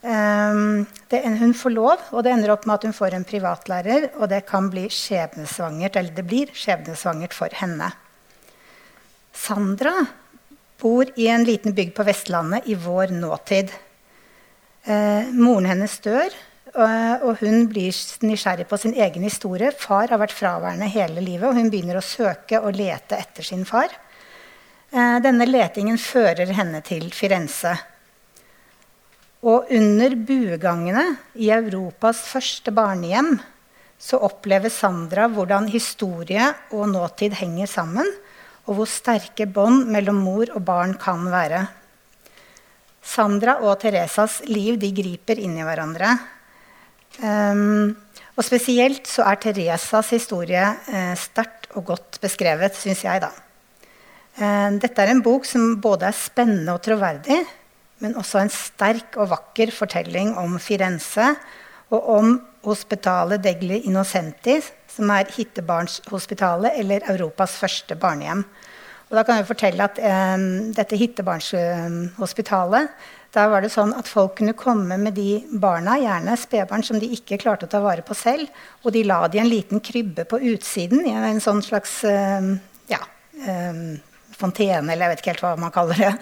Det, 0.00 1.18
hun 1.40 1.54
får 1.58 1.72
lov, 1.74 2.02
og 2.14 2.22
det 2.22 2.30
ender 2.30 2.52
opp 2.52 2.68
med 2.68 2.76
at 2.76 2.84
hun 2.86 2.94
får 2.94 3.16
en 3.16 3.24
privatlærer, 3.26 4.04
og 4.20 4.28
det 4.30 4.44
kan 4.46 4.68
bli 4.70 4.84
skjebnesvangert, 4.94 5.96
eller 5.98 6.14
det 6.14 6.22
blir 6.22 6.52
skjebnesvangert 6.54 7.34
for 7.34 7.50
henne. 7.58 7.88
Sandra 9.34 9.96
bor 10.78 11.10
i 11.18 11.26
en 11.32 11.42
liten 11.48 11.74
bygd 11.74 11.96
på 11.96 12.06
Vestlandet 12.06 12.70
i 12.70 12.78
vår 12.78 13.10
nåtid. 13.16 13.74
Eh, 14.88 15.28
moren 15.36 15.66
hennes 15.68 15.98
dør, 16.00 16.32
og, 16.72 17.24
og 17.28 17.42
hun 17.42 17.66
blir 17.68 17.92
nysgjerrig 18.24 18.64
på 18.70 18.78
sin 18.80 18.94
egen 18.96 19.24
historie. 19.26 19.68
Far 19.76 20.08
har 20.08 20.20
vært 20.22 20.32
fraværende 20.32 20.88
hele 20.88 21.20
livet, 21.20 21.44
og 21.50 21.58
hun 21.58 21.68
begynner 21.68 21.98
å 22.00 22.04
søke 22.04 22.62
og 22.62 22.78
lete 22.78 23.18
etter 23.20 23.44
sin 23.44 23.66
far. 23.68 23.92
Eh, 24.88 25.18
denne 25.20 25.44
letingen 25.44 26.00
fører 26.00 26.48
henne 26.56 26.80
til 26.86 27.10
Firenze. 27.12 27.74
Og 29.44 29.68
under 29.76 30.16
buegangene 30.16 31.04
i 31.36 31.50
Europas 31.52 32.24
første 32.32 32.72
barnehjem 32.74 33.34
så 34.00 34.22
opplever 34.24 34.72
Sandra 34.72 35.26
hvordan 35.28 35.68
historie 35.68 36.48
og 36.72 36.88
nåtid 36.94 37.36
henger 37.36 37.68
sammen, 37.68 38.08
og 38.64 38.80
hvor 38.80 38.88
sterke 38.88 39.44
bånd 39.44 39.84
mellom 39.92 40.24
mor 40.24 40.48
og 40.54 40.64
barn 40.64 40.96
kan 41.00 41.28
være. 41.28 41.66
Sandra 43.04 43.58
og 43.64 43.78
Teresas 43.82 44.40
liv 44.48 44.78
de 44.80 44.90
griper 44.94 45.40
inn 45.40 45.56
i 45.58 45.66
hverandre. 45.66 46.12
Um, 47.18 47.94
og 48.38 48.46
spesielt 48.46 49.08
så 49.10 49.24
er 49.26 49.40
Teresas 49.42 50.12
historie 50.14 50.62
uh, 50.62 51.14
sterkt 51.18 51.70
og 51.74 51.88
godt 51.92 52.20
beskrevet, 52.22 52.76
syns 52.78 53.04
jeg. 53.06 53.22
da. 53.24 53.32
Uh, 54.38 54.78
dette 54.78 55.02
er 55.02 55.14
en 55.14 55.24
bok 55.24 55.48
som 55.48 55.78
både 55.82 56.10
er 56.10 56.18
spennende 56.18 56.76
og 56.76 56.82
troverdig, 56.84 57.40
men 58.04 58.14
også 58.18 58.42
en 58.42 58.52
sterk 58.52 59.18
og 59.18 59.32
vakker 59.32 59.72
fortelling 59.74 60.36
om 60.38 60.58
Firenze 60.62 61.32
og 61.90 62.12
om 62.18 62.36
Hospitalet 62.68 63.40
degli 63.40 63.78
Innocenti, 63.88 64.58
som 64.90 65.10
er 65.14 65.30
Hittebarnshospitalet, 65.32 66.74
eller 66.82 67.06
Europas 67.14 67.54
første 67.60 67.96
barnehjem. 67.96 68.42
Og 69.08 69.16
da 69.16 69.24
kan 69.24 69.38
jeg 69.40 69.48
fortelle 69.48 69.84
at 69.88 69.98
eh, 70.00 70.36
dette 70.76 70.98
Hittebarnshospitalet 71.00 72.88
da 73.36 73.44
var 73.52 73.60
det 73.60 73.68
sånn 73.72 73.92
at 73.96 74.08
Folk 74.08 74.38
kunne 74.38 74.56
komme 74.56 74.96
med 75.00 75.16
de 75.18 75.42
barna, 75.60 75.98
gjerne 76.00 76.36
spedbarn 76.40 76.84
som 76.86 76.98
de 77.00 77.10
ikke 77.12 77.36
klarte 77.42 77.68
å 77.68 77.72
ta 77.72 77.80
vare 77.84 78.04
på 78.06 78.16
selv. 78.16 78.48
Og 78.84 78.94
de 78.94 79.04
la 79.04 79.20
de 79.28 79.36
i 79.38 79.42
en 79.42 79.50
liten 79.50 79.82
krybbe 79.84 80.24
på 80.28 80.40
utsiden, 80.54 81.04
i 81.04 81.12
en 81.12 81.42
sånn 81.44 81.60
slags 81.64 82.00
eh, 82.08 82.54
ja, 82.88 83.02
eh, 83.44 83.82
fontene, 84.38 84.92
eller 84.92 85.04
jeg 85.04 85.12
vet 85.12 85.22
ikke 85.22 85.34
helt 85.34 85.44
hva 85.44 85.52
man 85.60 85.74
kaller 85.74 86.00
det. 86.00 86.14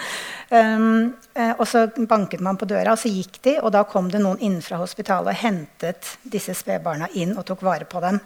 Um, 0.46 1.14
og 1.58 1.64
så 1.68 1.82
banket 2.08 2.40
man 2.44 2.56
på 2.56 2.68
døra, 2.70 2.94
og 2.94 3.00
så 3.02 3.10
gikk 3.12 3.40
de, 3.44 3.56
og 3.60 3.74
da 3.74 3.82
kom 3.88 4.08
det 4.12 4.22
noen 4.22 4.40
inn 4.46 4.60
fra 4.64 4.78
hospitalet 4.80 5.34
og 5.34 5.40
hentet 5.42 6.12
disse 6.22 6.54
spedbarna 6.56 7.10
inn 7.18 7.34
og 7.36 7.44
tok 7.48 7.64
vare 7.66 7.84
på 7.90 8.00
dem. 8.04 8.22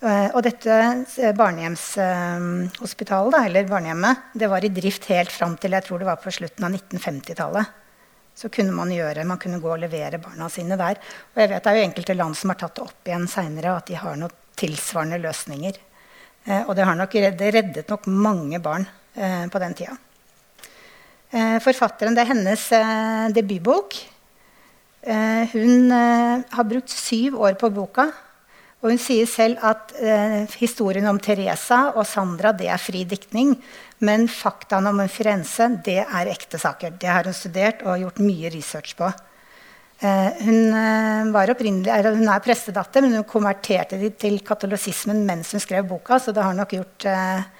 Uh, 0.00 0.32
og 0.32 0.42
dette 0.46 0.72
eh, 0.72 1.34
barnehjemshospitalet, 1.36 3.34
uh, 3.36 3.44
eller 3.44 3.68
barnehjemmet, 3.68 4.16
det 4.32 4.48
var 4.48 4.64
i 4.64 4.72
drift 4.72 5.04
helt 5.12 5.32
fram 5.34 5.56
til 5.60 5.76
jeg 5.76 5.84
tror 5.84 5.98
det 6.00 6.08
var 6.08 6.16
på 6.22 6.32
slutten 6.32 6.64
av 6.64 6.70
1950-tallet. 6.78 7.64
Så 8.40 8.48
kunne 8.48 8.72
man 8.72 8.88
gjøre, 8.94 9.28
man 9.28 9.42
kunne 9.42 9.60
gå 9.60 9.68
og 9.68 9.82
levere 9.82 10.22
barna 10.22 10.48
sine 10.48 10.76
der. 10.80 10.96
Og 11.34 11.38
jeg 11.42 11.50
vet 11.50 11.64
Det 11.64 11.70
er 11.70 11.76
jo 11.76 11.88
enkelte 11.90 12.16
land 12.16 12.34
som 12.38 12.48
har 12.54 12.58
tatt 12.62 12.74
det 12.78 12.84
opp 12.86 13.02
igjen 13.10 13.28
seinere, 13.28 13.76
at 13.76 13.86
de 13.90 13.96
har 14.00 14.16
noen 14.16 14.32
tilsvarende 14.56 15.18
løsninger. 15.20 15.74
Og 16.64 16.72
det 16.76 16.84
har 16.88 16.96
nok 16.96 17.14
reddet, 17.20 17.52
reddet 17.52 17.88
nok 17.92 18.06
mange 18.08 18.58
barn 18.64 18.86
Eh, 19.14 19.46
på 19.50 19.58
den 19.58 19.74
tida. 19.74 19.96
Eh, 21.30 21.58
forfatteren, 21.62 22.14
det 22.14 22.22
er 22.22 22.30
hennes 22.30 22.72
eh, 22.72 23.28
debutbok. 23.34 24.06
hun 25.52 25.90
har 25.90 26.64
brukt 26.68 26.90
syv 26.90 27.40
år 27.40 27.54
på 27.56 27.70
boka. 27.72 28.10
Og 28.80 28.94
hun 28.94 29.00
sier 29.00 29.28
selv 29.28 29.60
at 29.66 29.92
eh, 30.00 30.42
historien 30.60 31.08
om 31.10 31.18
Teresa 31.20 31.90
og 31.92 32.06
Sandra 32.08 32.54
det 32.56 32.70
er 32.72 32.80
fri 32.80 33.04
diktning. 33.08 33.54
Men 34.00 34.24
faktaene 34.32 34.92
om 34.92 35.02
en 35.02 35.12
Firenze 35.12 35.68
det 35.84 36.00
er 36.04 36.32
ekte 36.32 36.60
saker. 36.60 36.96
Det 36.96 37.10
har 37.10 37.28
hun 37.28 37.36
studert 37.36 37.84
og 37.84 38.00
gjort 38.00 38.22
mye 38.24 38.52
research 38.54 38.96
på. 38.96 39.10
Eh, 40.00 40.40
hun, 40.46 40.72
er, 40.72 41.28
hun, 41.28 42.28
er 42.32 42.44
prestedatter, 42.46 43.04
men 43.04 43.18
hun 43.20 43.28
konverterte 43.28 44.00
til 44.16 44.40
katolisismen 44.40 45.26
mens 45.28 45.52
hun 45.52 45.60
skrev 45.60 45.84
boka. 45.90 46.16
Så 46.16 46.32
det 46.32 46.46
har 46.46 46.56
nok 46.56 46.72
gjort 46.78 47.08
eh, 47.10 47.50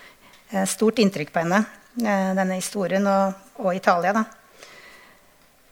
Eh, 0.51 0.67
stort 0.67 0.99
inntrykk 0.99 1.33
på 1.33 1.45
henne, 1.45 1.65
eh, 2.03 2.31
denne 2.35 2.59
historien, 2.59 3.07
og, 3.07 3.35
og 3.63 3.75
Italia. 3.75 4.13
Da. 4.17 4.25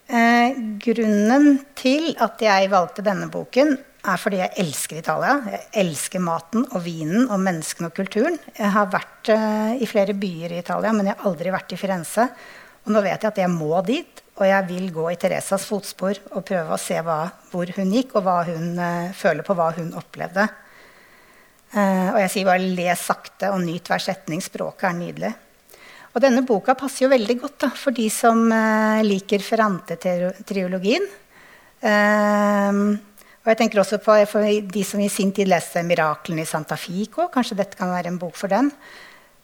Eh, 0.07 0.59
grunnen 0.85 1.59
til 1.75 2.13
at 2.23 2.39
jeg 2.43 2.71
valgte 2.71 3.03
denne 3.03 3.27
boken, 3.33 3.75
er 3.99 4.21
fordi 4.21 4.39
jeg 4.41 4.55
elsker 4.63 5.01
Italia. 5.01 5.35
Jeg 5.51 5.65
elsker 5.83 6.23
maten 6.23 6.67
og 6.69 6.85
vinen 6.85 7.27
og 7.27 7.41
menneskene 7.43 7.91
og 7.91 7.97
kulturen. 7.97 8.39
Jeg 8.55 8.71
har 8.77 8.93
vært 8.93 9.33
i 9.83 9.89
flere 9.91 10.15
byer 10.15 10.55
i 10.55 10.61
Italia, 10.63 10.93
men 10.95 11.11
jeg 11.11 11.19
har 11.19 11.27
aldri 11.29 11.53
vært 11.53 11.75
i 11.75 11.81
Firenze. 11.81 12.29
Og 12.87 12.95
nå 12.95 13.03
vet 13.05 13.19
jeg 13.19 13.33
at 13.33 13.41
jeg 13.43 13.51
må 13.53 13.83
dit, 13.85 14.23
og 14.39 14.47
jeg 14.47 14.69
vil 14.69 14.87
gå 14.95 15.09
i 15.11 15.19
Teresas 15.19 15.67
fotspor 15.67 16.23
og 16.31 16.47
prøve 16.47 16.77
å 16.77 16.81
se 16.81 17.01
hva, 17.05 17.19
hvor 17.51 17.75
hun 17.77 17.93
gikk, 17.93 18.15
og 18.17 18.25
hva 18.25 18.39
hun 18.47 18.79
føler 19.19 19.45
på 19.45 19.59
hva 19.59 19.73
hun 19.77 19.91
opplevde. 19.99 20.47
Uh, 21.69 22.15
og 22.15 22.19
jeg 22.23 22.33
sier 22.33 22.49
bare 22.49 22.65
les 22.65 23.01
sakte 23.11 23.51
og 23.53 23.61
nyt 23.61 23.91
hver 23.91 24.01
setning. 24.01 24.41
Språket 24.41 24.89
er 24.89 24.97
nydelig. 24.97 25.33
Og 26.15 26.23
denne 26.25 26.41
boka 26.49 26.73
passer 26.79 27.05
jo 27.05 27.13
veldig 27.13 27.37
godt 27.43 27.59
da, 27.67 27.71
for 27.77 27.95
de 27.95 28.07
som 28.13 28.47
uh, 28.49 29.05
liker 29.05 29.45
Ferrante-triologien. 29.45 31.05
Uh, 31.85 32.97
og 33.43 33.51
jeg 33.53 33.59
tenker 33.61 33.81
også 33.81 33.99
på 34.03 34.17
de 34.73 34.85
som 34.85 35.01
i 35.01 35.09
sin 35.09 35.31
tid 35.33 35.49
leste 35.49 35.83
'Miraklene 35.83 36.43
i 36.43 36.49
Santa 36.49 36.77
Fico'. 36.77 37.31
Kanskje 37.33 37.57
dette 37.57 37.79
kan 37.79 37.89
være 37.89 38.09
en 38.09 38.19
bok 38.19 38.37
for 38.37 38.49
dem. 38.49 38.71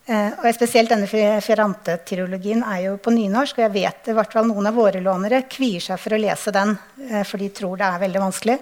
og 0.09 0.55
Spesielt 0.55 0.91
denne 0.91 1.07
Ferrante-triologien 1.07 2.63
er 2.69 2.81
jo 2.85 2.97
på 2.99 3.15
nynorsk. 3.15 3.57
Og 3.57 3.65
jeg 3.65 3.73
vet 3.73 4.09
i 4.09 4.13
hvert 4.13 4.33
fall 4.33 4.47
noen 4.47 4.67
av 4.67 4.75
våre 4.75 5.01
lånere 5.01 5.47
kvier 5.49 5.81
seg 5.81 5.99
for 5.99 6.13
å 6.13 6.21
lese 6.21 6.53
den, 6.53 6.77
for 7.25 7.39
de 7.39 7.49
tror 7.49 7.79
det 7.79 7.87
er 7.87 8.03
veldig 8.05 8.21
vanskelig. 8.21 8.59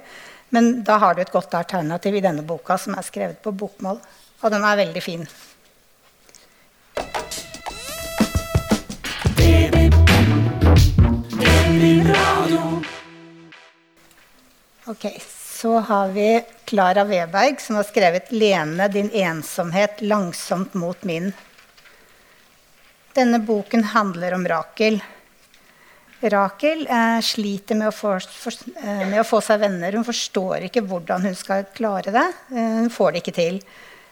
Men 0.50 0.84
da 0.84 0.98
har 0.98 1.14
du 1.14 1.22
et 1.22 1.32
godt 1.32 1.54
alternativ 1.54 2.14
i 2.14 2.20
denne 2.20 2.44
boka, 2.46 2.78
som 2.78 2.94
er 2.94 3.02
skrevet 3.02 3.42
på 3.42 3.50
bokmål. 3.50 3.98
Og 4.42 4.50
den 4.52 4.62
er 4.62 4.76
veldig 4.76 5.02
fin. 5.02 5.26
Ok, 14.92 15.06
Så 15.38 15.78
har 15.78 16.08
vi 16.08 16.44
Klara 16.64 17.04
Weberg, 17.04 17.60
som 17.60 17.76
har 17.76 17.82
skrevet 17.82 18.32
'Lene 18.32 18.88
din 18.88 19.10
ensomhet 19.10 20.02
langsomt 20.02 20.74
mot 20.74 21.02
min'. 21.02 21.32
Denne 23.14 23.38
boken 23.38 23.84
handler 23.84 24.34
om 24.34 24.44
Rakel. 24.48 25.00
Rakel 26.20 26.86
eh, 26.90 27.20
sliter 27.20 27.74
med 27.74 27.88
å, 27.88 27.92
få, 27.92 28.18
for, 28.20 28.52
eh, 28.82 29.08
med 29.08 29.20
å, 29.20 29.24
få, 29.24 29.40
seg 29.40 29.60
venner. 29.64 29.92
Hun 29.92 30.04
forstår 30.04 30.68
ikke 30.68 30.84
hvordan 30.84 31.24
hun 31.24 31.34
skal 31.40 31.64
klare 31.72 32.12
det. 32.12 32.28
Eh, 32.52 32.76
hun 32.84 32.92
får 32.92 33.12
det 33.12 33.24
ikke 33.24 33.36
til. 33.40 33.62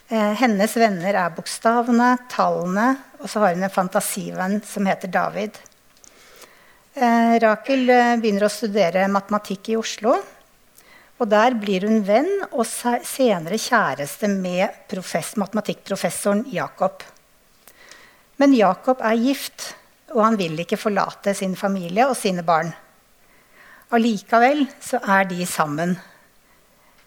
Eh, 0.09 0.33
hennes 0.41 0.77
venner 0.77 1.15
er 1.27 1.37
bokstavene, 1.37 2.17
tallene, 2.33 2.97
og 3.21 3.29
så 3.29 3.45
har 3.45 3.53
hun 3.53 3.69
en 3.69 3.79
fantasivenn 3.79 4.63
som 4.65 4.89
heter 4.89 5.13
David. 5.13 5.61
Eh, 6.95 7.39
Rakel 7.41 7.89
eh, 7.91 8.17
begynner 8.17 8.49
å 8.49 8.55
studere 8.61 9.09
matematikk 9.13 9.75
i 9.75 9.83
Oslo. 9.85 10.23
Og 11.21 11.29
der 11.29 11.55
blir 11.61 11.85
hun 11.85 12.01
venn 12.07 12.31
og 12.51 12.65
senere 12.65 13.59
kjæreste 13.61 14.29
med 14.33 14.87
profess, 14.89 15.35
matematikkprofessoren 15.37 16.47
Jakob. 16.53 17.05
Men 18.41 18.57
Jakob 18.57 19.03
er 19.05 19.21
gift 19.21 19.75
og 20.15 20.23
han 20.25 20.39
vil 20.39 20.59
ikke 20.63 20.79
forlate 20.81 21.35
sin 21.37 21.57
familie 21.59 22.07
og 22.09 22.17
sine 22.19 22.43
barn. 22.47 22.73
Allikevel 23.95 24.65
så 24.83 25.01
er 25.03 25.27
de 25.31 25.47
sammen. 25.47 25.97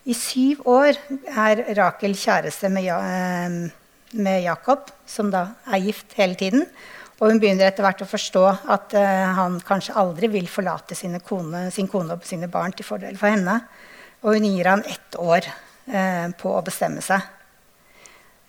I 0.04 0.16
syv 0.18 0.66
år 0.68 0.98
er 1.32 1.64
Rakel 1.78 2.16
kjæreste 2.20 2.68
med, 2.72 2.84
ja, 2.90 2.98
med 4.20 4.44
Jakob, 4.44 4.92
som 5.08 5.32
da 5.32 5.48
er 5.72 5.84
gift 5.84 6.16
hele 6.20 6.36
tiden. 6.40 6.66
Og 7.22 7.30
hun 7.30 7.40
begynner 7.40 7.70
etter 7.70 7.86
hvert 7.86 8.04
å 8.04 8.10
forstå 8.10 8.44
at 8.74 8.96
uh, 8.98 9.32
han 9.38 9.60
kanskje 9.64 9.96
aldri 10.00 10.28
vil 10.34 10.50
forlate 10.52 10.98
kone, 11.24 11.70
sin 11.72 11.88
kone 11.88 12.18
og 12.18 12.26
sine 12.28 12.50
barn 12.52 12.76
til 12.76 12.88
fordel 12.88 13.16
for 13.20 13.32
henne. 13.32 13.62
Og 14.24 14.38
hun 14.38 14.48
gir 14.48 14.70
han 14.72 14.84
ett 14.88 15.16
år 15.20 15.46
eh, 15.92 16.28
på 16.40 16.52
å 16.56 16.64
bestemme 16.64 17.04
seg. 17.04 17.22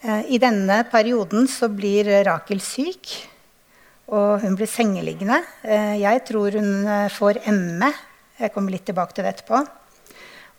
Eh, 0.04 0.35
I 0.37 0.38
denne 0.38 0.83
perioden 0.90 1.49
så 1.50 1.71
blir 1.73 2.11
Rakel 2.26 2.62
syk. 2.62 3.14
Og 4.12 4.43
hun 4.45 4.57
blir 4.59 4.69
sengeliggende. 4.69 5.40
Eh, 5.64 5.97
jeg 6.02 6.23
tror 6.28 6.59
hun 6.61 6.87
eh, 6.87 7.09
får 7.12 7.40
ME. 7.50 7.90
Jeg 8.38 8.52
kommer 8.54 8.75
litt 8.75 8.85
tilbake 8.87 9.16
til 9.16 9.25
det 9.25 9.35
etterpå. 9.35 9.62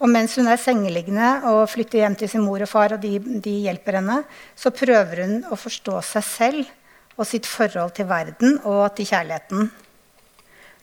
Og 0.03 0.11
mens 0.11 0.35
hun 0.35 0.49
er 0.51 0.59
sengeliggende 0.59 1.29
og 1.53 1.69
flytter 1.71 2.01
hjem 2.01 2.17
til 2.19 2.31
sin 2.31 2.43
mor 2.43 2.59
og 2.59 2.67
far, 2.67 2.97
og 2.97 3.03
de, 3.03 3.15
de, 3.21 3.53
hjelper 3.69 4.01
henne, 4.01 4.17
så 4.57 4.73
prøver 4.75 5.23
hun 5.23 5.37
å 5.47 5.55
forstå 5.55 6.01
seg 6.03 6.25
selv 6.27 6.73
og 7.15 7.23
sitt 7.29 7.47
forhold 7.47 7.93
til 7.95 8.09
verden 8.09 8.57
og 8.67 8.89
til 8.97 9.07
kjærligheten. 9.07 9.69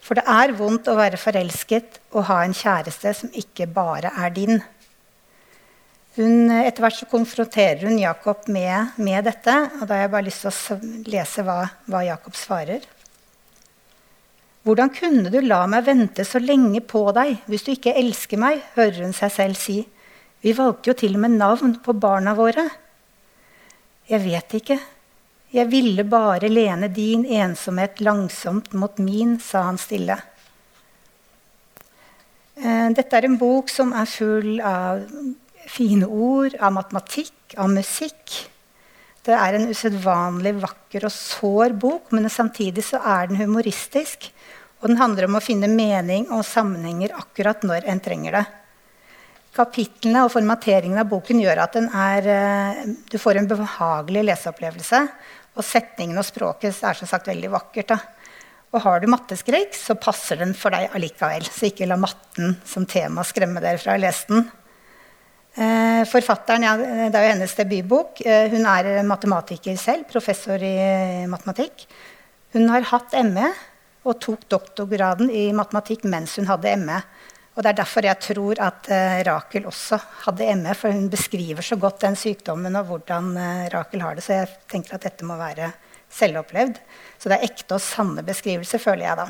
For 0.03 0.19
det 0.19 0.27
er 0.27 0.55
vondt 0.59 0.91
å 0.91 0.99
være 0.99 1.21
forelsket 1.21 2.01
og 2.13 2.27
ha 2.27 2.41
en 2.43 2.57
kjæreste 2.57 3.13
som 3.15 3.35
ikke 3.39 3.69
bare 3.71 4.11
er 4.19 4.33
din. 4.35 4.59
Hun, 6.17 6.51
etter 6.53 6.83
hvert 6.85 6.99
så 6.99 7.07
konfronterer 7.09 7.87
hun 7.87 8.01
Jakob 8.01 8.49
med, 8.53 8.99
med, 9.01 9.23
dette. 9.25 9.55
og 9.79 9.87
Da 9.87 9.95
har 9.95 10.03
jeg 10.05 10.13
bare 10.13 10.27
lyst 10.27 10.45
til 10.45 10.51
å 10.51 11.07
lese 11.15 11.45
hva, 11.47 11.63
hva 11.89 12.03
Jakob 12.05 12.37
svarer. 12.37 12.85
Hvordan 14.63 14.93
kunne 14.95 15.31
du 15.33 15.41
la 15.43 15.65
meg 15.71 15.87
vente 15.89 16.27
så 16.27 16.39
lenge 16.43 16.83
på 16.87 17.01
deg 17.17 17.41
hvis 17.51 17.65
du 17.67 17.73
ikke 17.73 17.97
elsker 17.99 18.39
meg? 18.39 18.61
hører 18.77 19.07
hun 19.07 19.17
seg 19.17 19.33
selv 19.35 19.59
si. 19.59 19.81
Vi 20.43 20.55
valgte 20.59 20.91
jo 20.91 20.99
til 20.99 21.17
og 21.17 21.25
med 21.25 21.39
navn 21.39 21.79
på 21.83 21.95
barna 21.95 22.35
våre. 22.39 22.67
Jeg 24.11 24.23
vet 24.27 24.59
ikke. 24.59 24.79
Jeg 25.53 25.69
ville 25.69 26.05
bare 26.09 26.49
lene 26.49 26.89
din 26.89 27.27
ensomhet 27.29 28.01
langsomt 28.01 28.71
mot 28.73 28.97
min, 28.97 29.35
sa 29.37 29.67
han 29.67 29.77
stille. 29.81 30.17
Eh, 32.57 32.89
dette 32.97 33.19
er 33.19 33.27
en 33.29 33.37
bok 33.37 33.69
som 33.69 33.93
er 33.93 34.09
full 34.09 34.63
av 34.65 35.03
fine 35.69 36.09
ord, 36.09 36.57
av 36.57 36.73
matematikk, 36.73 37.53
av 37.61 37.69
musikk. 37.69 38.39
Det 39.23 39.37
er 39.37 39.59
en 39.59 39.69
usedvanlig 39.69 40.55
vakker 40.63 41.05
og 41.07 41.13
sår 41.15 41.77
bok, 41.85 42.09
men 42.17 42.33
samtidig 42.33 42.87
så 42.89 43.03
er 43.05 43.29
den 43.29 43.43
humoristisk. 43.43 44.31
Og 44.81 44.89
den 44.89 44.99
handler 44.99 45.29
om 45.29 45.37
å 45.37 45.45
finne 45.45 45.69
mening 45.71 46.31
og 46.33 46.47
sammenhenger 46.49 47.13
akkurat 47.21 47.61
når 47.63 47.87
en 47.93 48.01
trenger 48.03 48.41
det. 48.41 48.45
Kapitlene 49.53 50.25
og 50.25 50.33
formateringen 50.33 50.97
av 50.97 51.11
boken 51.11 51.43
gjør 51.45 51.61
at 51.67 51.77
er, 51.77 52.27
eh, 52.27 52.85
du 53.13 53.19
får 53.21 53.37
en 53.37 53.47
behagelig 53.53 54.25
leseopplevelse. 54.31 55.03
Og 55.53 55.67
setningen 55.67 56.19
og 56.19 56.25
språket 56.25 56.79
er 56.81 56.97
som 56.97 57.09
sagt 57.09 57.29
veldig 57.29 57.51
vakkert. 57.53 57.93
Da. 57.93 57.99
Og 58.73 58.81
har 58.87 59.03
du 59.03 59.11
matteskrekk, 59.13 59.75
så 59.77 59.99
passer 60.01 60.41
den 60.41 60.55
for 60.57 60.73
deg 60.73 60.95
allikevel. 60.97 61.45
Så 61.45 61.69
ikke 61.69 61.89
la 61.89 61.99
matten 62.01 62.57
som 62.69 62.89
tema 62.89 63.25
skremme 63.29 63.61
dere 63.61 63.81
fra 63.81 63.99
å 63.99 64.01
lese 64.01 64.31
den. 64.31 64.47
Eh, 65.53 66.05
forfatteren, 66.09 66.65
ja, 66.65 66.77
Det 66.77 67.15
er 67.15 67.27
jo 67.27 67.33
hennes 67.35 67.55
debutbok. 67.55 68.23
Eh, 68.25 68.49
hun 68.49 68.65
er 68.65 69.03
matematiker 69.05 69.77
selv, 69.77 70.09
professor 70.09 70.57
i 70.57 71.27
matematikk. 71.29 71.87
Hun 72.55 72.69
har 72.69 72.89
hatt 72.89 73.13
ME 73.13 73.53
og 74.05 74.19
tok 74.21 74.49
doktorgraden 74.49 75.31
i 75.31 75.53
matematikk 75.53 76.05
mens 76.05 76.37
hun 76.37 76.49
hadde 76.49 76.73
ME. 76.81 77.03
Og 77.53 77.61
Det 77.63 77.69
er 77.69 77.81
derfor 77.83 78.07
jeg 78.07 78.21
tror 78.25 78.61
at 78.65 78.89
uh, 78.89 79.19
Rakel 79.29 79.67
også 79.69 79.99
hadde 80.25 80.55
ME, 80.57 80.75
for 80.79 80.95
hun 80.95 81.11
beskriver 81.13 81.63
så 81.63 81.77
godt 81.77 82.01
den 82.07 82.17
sykdommen 82.17 82.77
og 82.81 82.89
hvordan 82.89 83.29
uh, 83.37 83.67
Rakel 83.75 84.01
har 84.01 84.17
det. 84.17 84.25
Så 84.25 84.39
jeg 84.39 84.49
tenker 84.73 84.97
at 84.97 85.05
dette 85.05 85.27
må 85.29 85.37
være 85.37 85.69
selvopplevd. 86.13 86.81
Så 87.21 87.29
det 87.29 87.39
er 87.39 87.51
ekte 87.51 87.77
og 87.77 87.85
sanne 87.85 88.25
beskrivelser, 88.25 88.81
føler 88.81 89.05
jeg 89.05 89.21
da. 89.21 89.29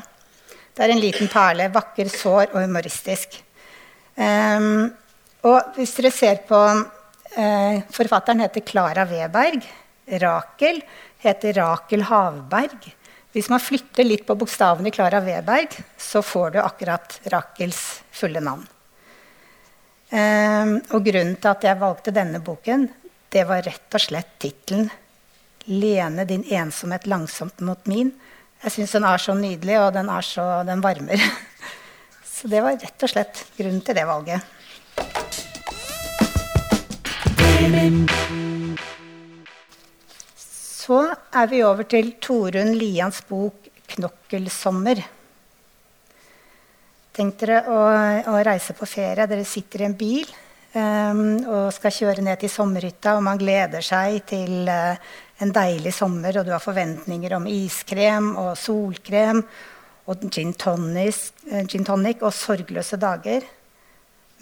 Det 0.73 0.85
er 0.85 0.95
en 0.95 1.03
liten 1.03 1.29
perle. 1.29 1.67
Vakker, 1.73 2.09
sår 2.09 2.53
og 2.53 2.61
humoristisk. 2.63 3.41
Um, 4.15 4.87
og 5.43 5.75
hvis 5.75 5.95
dere 5.97 6.11
ser 6.13 6.43
på 6.47 6.59
uh, 6.63 7.77
Forfatteren 7.91 8.43
heter 8.45 8.63
Klara 8.65 9.03
Weberg. 9.09 9.67
Rakel 10.23 10.79
heter 11.23 11.59
Rakel 11.59 12.07
Havberg. 12.07 12.87
Hvis 13.33 13.49
man 13.49 13.61
flytter 13.61 14.05
litt 14.05 14.27
på 14.27 14.35
bokstavene 14.37 14.91
i 14.91 14.93
Klara 14.93 15.19
Weberg, 15.25 15.73
så 15.97 16.21
får 16.21 16.53
du 16.53 16.59
akkurat 16.61 17.15
Rakels 17.33 18.03
fulle 18.13 18.41
navn. 18.43 18.67
Um, 20.13 20.75
og 20.93 21.01
grunnen 21.07 21.39
til 21.41 21.49
at 21.49 21.63
jeg 21.65 21.79
valgte 21.81 22.13
denne 22.13 22.37
boken, 22.45 22.85
det 23.33 23.47
var 23.49 23.65
rett 23.65 23.97
og 23.97 24.03
slett 24.03 24.35
tittelen 24.37 24.91
'Lene 25.65 26.25
din 26.27 26.43
ensomhet 26.43 27.07
langsomt 27.07 27.61
mot 27.63 27.85
min'. 27.87 28.11
Jeg 28.63 28.71
syns 28.71 28.91
den 28.91 29.05
er 29.07 29.17
så 29.17 29.33
nydelig, 29.33 29.79
og 29.79 29.93
den, 29.95 30.11
så, 30.21 30.63
den 30.67 30.83
varmer. 30.83 31.17
Så 32.33 32.47
det 32.51 32.61
var 32.61 32.75
rett 32.75 33.03
og 33.03 33.09
slett 33.09 33.45
grunnen 33.57 33.81
til 33.81 33.95
det 33.95 34.03
valget. 34.03 34.43
Så 40.83 40.99
er 41.31 41.47
vi 41.47 41.61
over 41.63 41.85
til 41.87 42.15
Torunn 42.19 42.73
Lians 42.75 43.21
bok 43.29 43.69
'Knokkelsommer'. 43.87 45.03
Tenk 47.13 47.37
dere 47.39 47.59
å, 47.69 47.77
å, 48.33 48.39
reise 48.43 48.73
på 48.75 48.87
ferie. 48.89 49.27
Dere 49.29 49.45
sitter 49.47 49.83
i 49.83 49.87
en 49.87 49.95
bil 49.95 50.25
um, 50.73 51.21
og 51.45 51.69
skal 51.75 51.93
kjøre 51.93 52.25
ned 52.25 52.41
til 52.41 52.51
sommerhytta, 52.51 53.13
og 53.15 53.23
man 53.29 53.39
gleder 53.39 53.85
seg 53.85 54.25
til 54.27 54.67
uh, 54.67 54.97
en 55.39 55.55
deilig 55.55 55.93
sommer, 55.95 56.41
og 56.41 56.49
du 56.49 56.51
har 56.55 56.63
forventninger 56.63 57.37
om 57.37 57.47
iskrem 57.47 58.33
og 58.41 58.57
solkrem 58.59 59.43
og 60.09 60.27
gin 60.33 60.51
tonic, 60.57 61.29
uh, 61.53 61.61
gin 61.63 61.87
tonic 61.87 62.25
og 62.25 62.35
sorgløse 62.35 62.99
dager. 62.99 63.45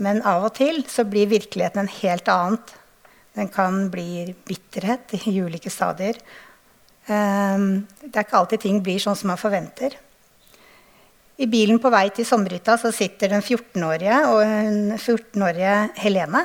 Men 0.01 0.23
av 0.25 0.47
og 0.47 0.56
til 0.58 0.82
så 0.89 1.06
blir 1.06 1.30
virkeligheten 1.30 1.84
en 1.84 1.97
helt 1.99 2.34
annet. 2.34 2.77
Den 3.41 3.49
kan 3.49 3.88
bli 3.89 4.36
bitterhet 4.45 5.15
i 5.17 5.34
ulike 5.41 5.71
stadier. 5.73 6.19
Um, 7.10 7.88
det 8.04 8.13
er 8.13 8.25
ikke 8.27 8.38
alltid 8.38 8.62
ting 8.62 8.82
blir 8.86 9.01
sånn 9.01 9.17
som 9.17 9.32
man 9.32 9.41
forventer. 9.41 9.95
I 11.41 11.47
bilen 11.49 11.80
på 11.82 11.89
vei 11.89 12.04
til 12.13 12.27
sommerhytta 12.27 12.75
sitter 12.84 13.32
den 13.34 13.41
14-årige 13.41 14.19
og 14.30 14.43
14-årige 14.99 15.73
Helene. 16.04 16.43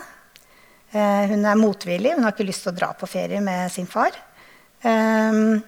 Uh, 0.94 1.28
hun 1.34 1.44
er 1.44 1.60
motvillig, 1.60 2.14
hun 2.16 2.24
har 2.24 2.32
ikke 2.32 2.48
lyst 2.48 2.64
til 2.64 2.72
å 2.72 2.78
dra 2.78 2.88
på 2.96 3.10
ferie 3.10 3.42
med 3.44 3.68
sin 3.74 3.90
far. 3.90 4.16
Um, 4.80 5.58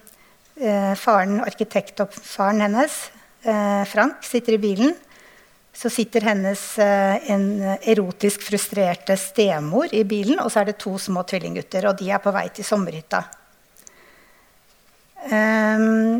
uh, 0.57 0.95
faren, 0.97 1.43
Arkitektoppfaren 1.45 2.65
hennes, 2.65 2.97
uh, 3.45 3.85
Frank, 3.91 4.25
sitter 4.25 4.57
i 4.57 4.63
bilen 4.65 4.97
så 5.79 5.87
sitter 5.91 6.25
hennes 6.27 6.61
eh, 6.83 7.29
erotisk 7.87 8.43
frustrerte 8.49 9.15
stemor 9.19 9.93
i 9.95 10.03
bilen, 10.03 10.41
og 10.43 10.51
så 10.51 10.61
er 10.61 10.73
det 10.73 10.81
to 10.81 10.97
små 10.99 11.23
tvillinggutter, 11.27 11.87
og 11.87 12.01
de 12.01 12.09
er 12.11 12.19
på 12.23 12.33
vei 12.35 12.49
til 12.51 12.67
sommerhytta. 12.67 13.21
Um, 15.29 16.19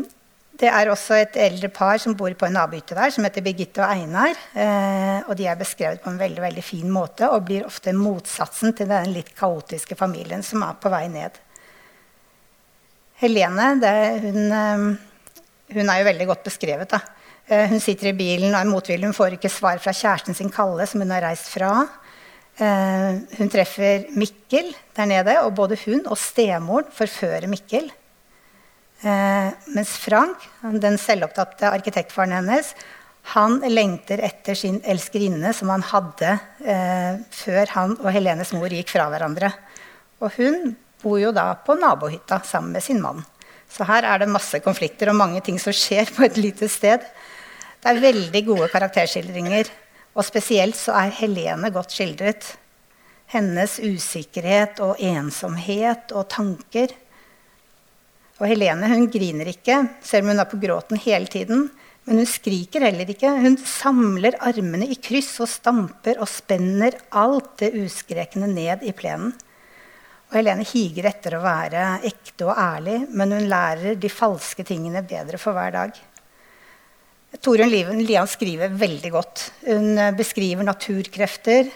det 0.60 0.68
er 0.68 0.90
også 0.92 1.16
et 1.16 1.36
eldre 1.40 1.70
par 1.72 2.00
som 2.00 2.16
bor 2.16 2.32
på 2.36 2.48
en 2.48 2.56
nabohytte 2.56 2.96
der, 2.96 3.12
som 3.12 3.24
heter 3.24 3.44
Birgitte 3.44 3.84
og 3.84 3.92
Einar. 3.92 4.32
Uh, 4.56 5.28
og 5.28 5.36
de 5.36 5.48
er 5.48 5.60
beskrevet 5.60 6.00
på 6.00 6.12
en 6.12 6.20
veldig, 6.20 6.40
veldig 6.46 6.64
fin 6.64 6.88
måte 6.92 7.28
og 7.28 7.44
blir 7.48 7.68
ofte 7.68 7.92
motsatsen 7.96 8.76
til 8.76 8.88
den 8.88 9.12
litt 9.12 9.34
kaotiske 9.36 9.96
familien 9.96 10.44
som 10.46 10.64
er 10.64 10.80
på 10.80 10.92
vei 10.92 11.04
ned. 11.12 11.36
Helene 13.20 13.72
det, 13.80 13.96
hun, 14.24 14.52
hun, 15.74 15.84
er 15.84 16.00
jo 16.00 16.12
veldig 16.14 16.32
godt 16.32 16.46
beskrevet. 16.48 16.96
da. 16.96 17.04
Eh, 17.50 17.66
hun 17.66 17.80
sitter 17.82 18.12
i 18.12 18.14
bilen 18.14 18.52
og 18.52 18.60
er 18.60 18.68
motvillig. 18.70 19.08
Hun 19.08 19.16
får 19.16 19.34
ikke 19.34 19.50
svar 19.50 19.80
fra 19.82 19.94
kjæresten 19.96 20.36
sin 20.38 20.52
Kalle, 20.54 20.86
som 20.86 21.02
hun 21.02 21.10
har 21.10 21.24
reist 21.26 21.48
fra. 21.50 21.72
Eh, 22.62 23.16
hun 23.40 23.50
treffer 23.50 24.06
Mikkel 24.14 24.70
der 24.94 25.08
nede, 25.10 25.34
og 25.42 25.56
både 25.58 25.78
hun 25.82 26.04
og 26.06 26.18
stemoren 26.20 26.92
forfører 26.94 27.48
Mikkel. 27.50 27.88
Eh, 29.02 29.48
mens 29.74 29.96
Frank, 29.98 30.44
den 30.78 30.98
selvopptatte 31.00 31.72
arkitektfaren 31.72 32.36
hennes, 32.38 32.70
han 33.34 33.58
lengter 33.66 34.22
etter 34.24 34.54
sin 34.56 34.78
elskerinne, 34.86 35.50
som 35.54 35.68
han 35.68 35.82
hadde 35.84 36.30
før 37.36 37.72
han 37.74 37.92
og 38.00 38.08
Helenes 38.14 38.54
mor 38.56 38.72
gikk 38.72 38.94
fra 38.94 39.10
hverandre. 39.12 39.50
Og 40.24 40.32
hun 40.38 40.72
bor 41.02 41.18
jo 41.20 41.34
da 41.36 41.50
på 41.66 41.76
nabohytta 41.76 42.40
sammen 42.48 42.72
med 42.72 42.82
sin 42.82 43.02
mann. 43.04 43.20
Så 43.70 43.84
her 43.86 44.08
er 44.08 44.22
det 44.22 44.32
masse 44.32 44.58
konflikter 44.64 45.12
og 45.12 45.18
mange 45.20 45.42
ting 45.44 45.60
som 45.62 45.74
skjer 45.76 46.08
på 46.16 46.24
et 46.26 46.40
lite 46.40 46.68
sted. 46.72 47.04
Det 47.80 47.88
er 47.88 48.02
veldig 48.02 48.42
gode 48.44 48.68
karakterskildringer. 48.72 49.70
Og 50.12 50.26
spesielt 50.26 50.76
så 50.76 50.92
er 51.00 51.14
Helene 51.16 51.70
godt 51.72 51.94
skildret. 51.94 52.54
Hennes 53.30 53.78
usikkerhet 53.80 54.82
og 54.84 55.00
ensomhet 55.00 56.12
og 56.12 56.26
tanker. 56.32 56.92
Og 58.40 58.48
Helene 58.50 58.88
hun 58.90 59.06
griner 59.12 59.52
ikke, 59.52 59.84
selv 60.04 60.26
om 60.26 60.32
hun 60.32 60.42
er 60.42 60.50
på 60.50 60.60
gråten 60.60 61.00
hele 61.00 61.30
tiden. 61.30 61.68
Men 62.04 62.20
hun 62.20 62.28
skriker 62.28 62.84
heller 62.84 63.08
ikke. 63.12 63.30
Hun 63.38 63.56
samler 63.60 64.36
armene 64.44 64.88
i 64.90 64.98
kryss 65.00 65.38
og 65.44 65.48
stamper 65.52 66.20
og 66.20 66.28
spenner 66.28 66.96
alt 67.16 67.54
det 67.62 67.72
uskrekne 67.80 68.48
ned 68.50 68.84
i 68.84 68.92
plenen. 68.96 69.32
Og 70.30 70.36
Helene 70.38 70.66
higer 70.68 71.08
etter 71.10 71.36
å 71.36 71.42
være 71.42 71.86
ekte 72.06 72.46
og 72.46 72.58
ærlig, 72.60 73.00
men 73.08 73.34
hun 73.34 73.48
lærer 73.50 73.96
de 73.98 74.10
falske 74.12 74.62
tingene 74.66 75.02
bedre 75.06 75.40
for 75.42 75.56
hver 75.56 75.72
dag. 75.74 75.96
Torunn 77.38 77.70
Lian 78.02 78.26
skriver 78.26 78.72
veldig 78.74 79.12
godt. 79.14 79.44
Hun 79.68 79.94
eh, 79.98 80.10
beskriver 80.18 80.66
naturkrefter. 80.66 81.70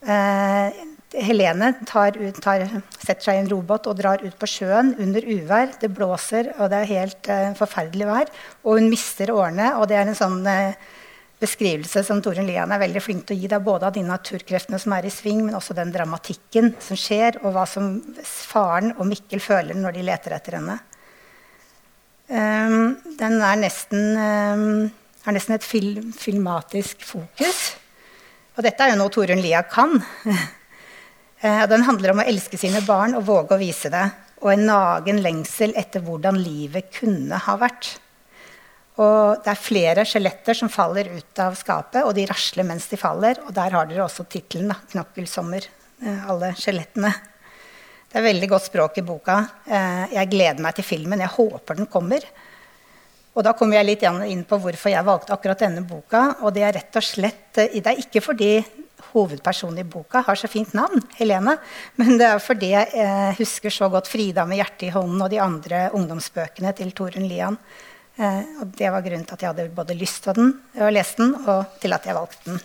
Eh, 0.00 0.80
Helene 1.10 1.72
tar 1.88 2.14
tar, 2.38 2.62
setter 2.94 3.24
seg 3.24 3.34
i 3.34 3.40
en 3.42 3.50
robåt 3.50 3.88
og 3.90 3.98
drar 3.98 4.22
ut 4.22 4.36
på 4.38 4.48
sjøen 4.48 4.94
under 5.02 5.26
uvær. 5.26 5.74
Det 5.80 5.90
blåser, 5.92 6.52
og 6.56 6.70
det 6.70 6.80
er 6.80 6.92
helt 6.94 7.28
eh, 7.28 7.50
forferdelig 7.58 8.08
vær. 8.08 8.32
Og 8.64 8.78
hun 8.78 8.88
mister 8.92 9.34
årene. 9.34 9.74
Og 9.80 9.88
det 9.90 9.98
er 9.98 10.08
en 10.08 10.18
sånn 10.18 10.40
eh, 10.48 10.78
beskrivelse 11.40 12.04
som 12.06 12.20
Torunn 12.22 12.46
Lian 12.48 12.70
er 12.72 12.82
veldig 12.82 13.02
flink 13.02 13.26
til 13.26 13.36
å 13.36 13.40
gi. 13.40 13.50
deg, 13.50 13.64
både 13.64 13.88
av 13.88 13.96
de 13.96 14.04
naturkreftene 14.06 14.78
som 14.80 14.94
er 14.96 15.08
i 15.08 15.12
sving, 15.12 15.42
men 15.46 15.58
også 15.58 15.76
den 15.76 15.92
dramatikken 15.92 16.74
som 16.80 16.98
skjer, 17.00 17.40
og 17.42 17.56
hva 17.56 17.66
som 17.68 17.96
faren 18.22 18.94
og 18.98 19.08
Mikkel 19.10 19.42
føler 19.42 19.76
når 19.76 19.98
de 19.98 20.06
leter 20.08 20.36
etter 20.36 20.60
henne. 20.60 20.78
Um, 22.30 22.94
den 23.18 23.40
er 23.42 23.58
nesten, 23.58 24.14
er 24.14 25.34
nesten 25.34 25.56
et 25.56 25.66
film, 25.66 26.12
filmatisk 26.14 27.02
fokus. 27.02 27.62
Og 28.56 28.66
dette 28.66 28.84
er 28.84 28.92
jo 28.92 29.00
noe 29.00 29.12
Torunn 29.12 29.42
Lia 29.42 29.64
kan. 29.68 29.98
Eh, 31.40 31.62
den 31.72 31.86
handler 31.86 32.12
om 32.12 32.18
å 32.20 32.24
elske 32.28 32.58
sine 32.60 32.82
barn 32.84 33.14
og 33.16 33.22
våge 33.24 33.56
å 33.56 33.60
vise 33.62 33.88
det. 33.88 34.02
Og 34.44 34.50
en 34.52 34.66
nagen 34.68 35.22
lengsel 35.24 35.72
etter 35.72 36.02
hvordan 36.04 36.36
livet 36.36 36.90
kunne 36.92 37.38
ha 37.46 37.54
vært. 37.56 37.94
Og 39.00 39.40
det 39.40 39.48
er 39.48 39.62
flere 39.62 40.04
skjeletter 40.04 40.58
som 40.58 40.68
faller 40.68 41.08
ut 41.14 41.40
av 41.40 41.56
skapet, 41.56 42.02
og 42.04 42.12
de 42.18 42.26
rasler 42.28 42.68
mens 42.68 42.90
de 42.92 43.00
faller. 43.00 43.40
Og 43.46 43.54
der 43.56 43.72
har 43.72 43.88
dere 43.88 44.04
også 44.04 44.28
tittelen, 44.28 44.68
'Knokkelsommer'. 44.92 45.70
Eh, 46.04 46.28
alle 46.28 46.52
skjelettene. 46.60 47.14
Det 48.10 48.18
er 48.18 48.26
veldig 48.26 48.48
godt 48.50 48.66
språk 48.66 48.96
i 48.98 49.06
boka. 49.06 49.36
Eh, 49.70 50.14
jeg 50.16 50.30
gleder 50.32 50.62
meg 50.64 50.74
til 50.74 50.86
filmen. 50.86 51.20
Jeg 51.22 51.30
håper 51.36 51.78
den 51.78 51.86
kommer. 51.90 52.24
Og 53.30 53.44
da 53.46 53.52
kommer 53.54 53.78
jeg 53.78 53.86
litt 53.86 54.02
inn 54.02 54.42
på 54.48 54.58
hvorfor 54.58 54.90
jeg 54.90 55.06
valgte 55.06 55.36
akkurat 55.36 55.62
denne 55.62 55.84
boka. 55.86 56.24
Og 56.42 56.50
det 56.56 56.64
er 56.66 56.74
rett 56.74 56.98
og 56.98 57.06
slett, 57.06 57.44
det 57.54 57.86
er 57.86 58.02
ikke 58.02 58.22
fordi 58.24 58.56
hovedpersonen 59.12 59.82
i 59.82 59.86
boka 59.86 60.24
har 60.26 60.38
så 60.38 60.50
fint 60.50 60.74
navn, 60.74 61.02
Helene. 61.18 61.56
Men 62.00 62.18
det 62.18 62.26
er 62.26 62.42
fordi 62.42 62.72
jeg 62.74 62.90
eh, 62.98 63.30
husker 63.38 63.70
så 63.74 63.88
godt 63.92 64.10
'Frida 64.10 64.46
med 64.46 64.58
hjertet 64.58 64.88
i 64.88 64.92
hånden' 64.94 65.22
og 65.24 65.30
de 65.30 65.40
andre 65.42 65.86
ungdomsbøkene 65.94 66.74
til 66.74 66.92
Torunn 66.92 67.30
Lian. 67.30 67.58
Eh, 68.18 68.42
og 68.60 68.74
det 68.74 68.90
var 68.90 69.06
grunnen 69.06 69.24
til 69.24 69.38
at 69.38 69.42
jeg 69.42 69.54
hadde 69.54 69.70
både 69.74 69.94
lyst 69.94 70.24
til 70.26 70.34
den, 70.34 70.52
å 70.82 70.90
lese 70.90 71.22
den, 71.22 71.34
og 71.46 71.78
til 71.80 71.94
at 71.94 72.06
jeg 72.06 72.18
valgte 72.18 72.50
den. 72.50 72.60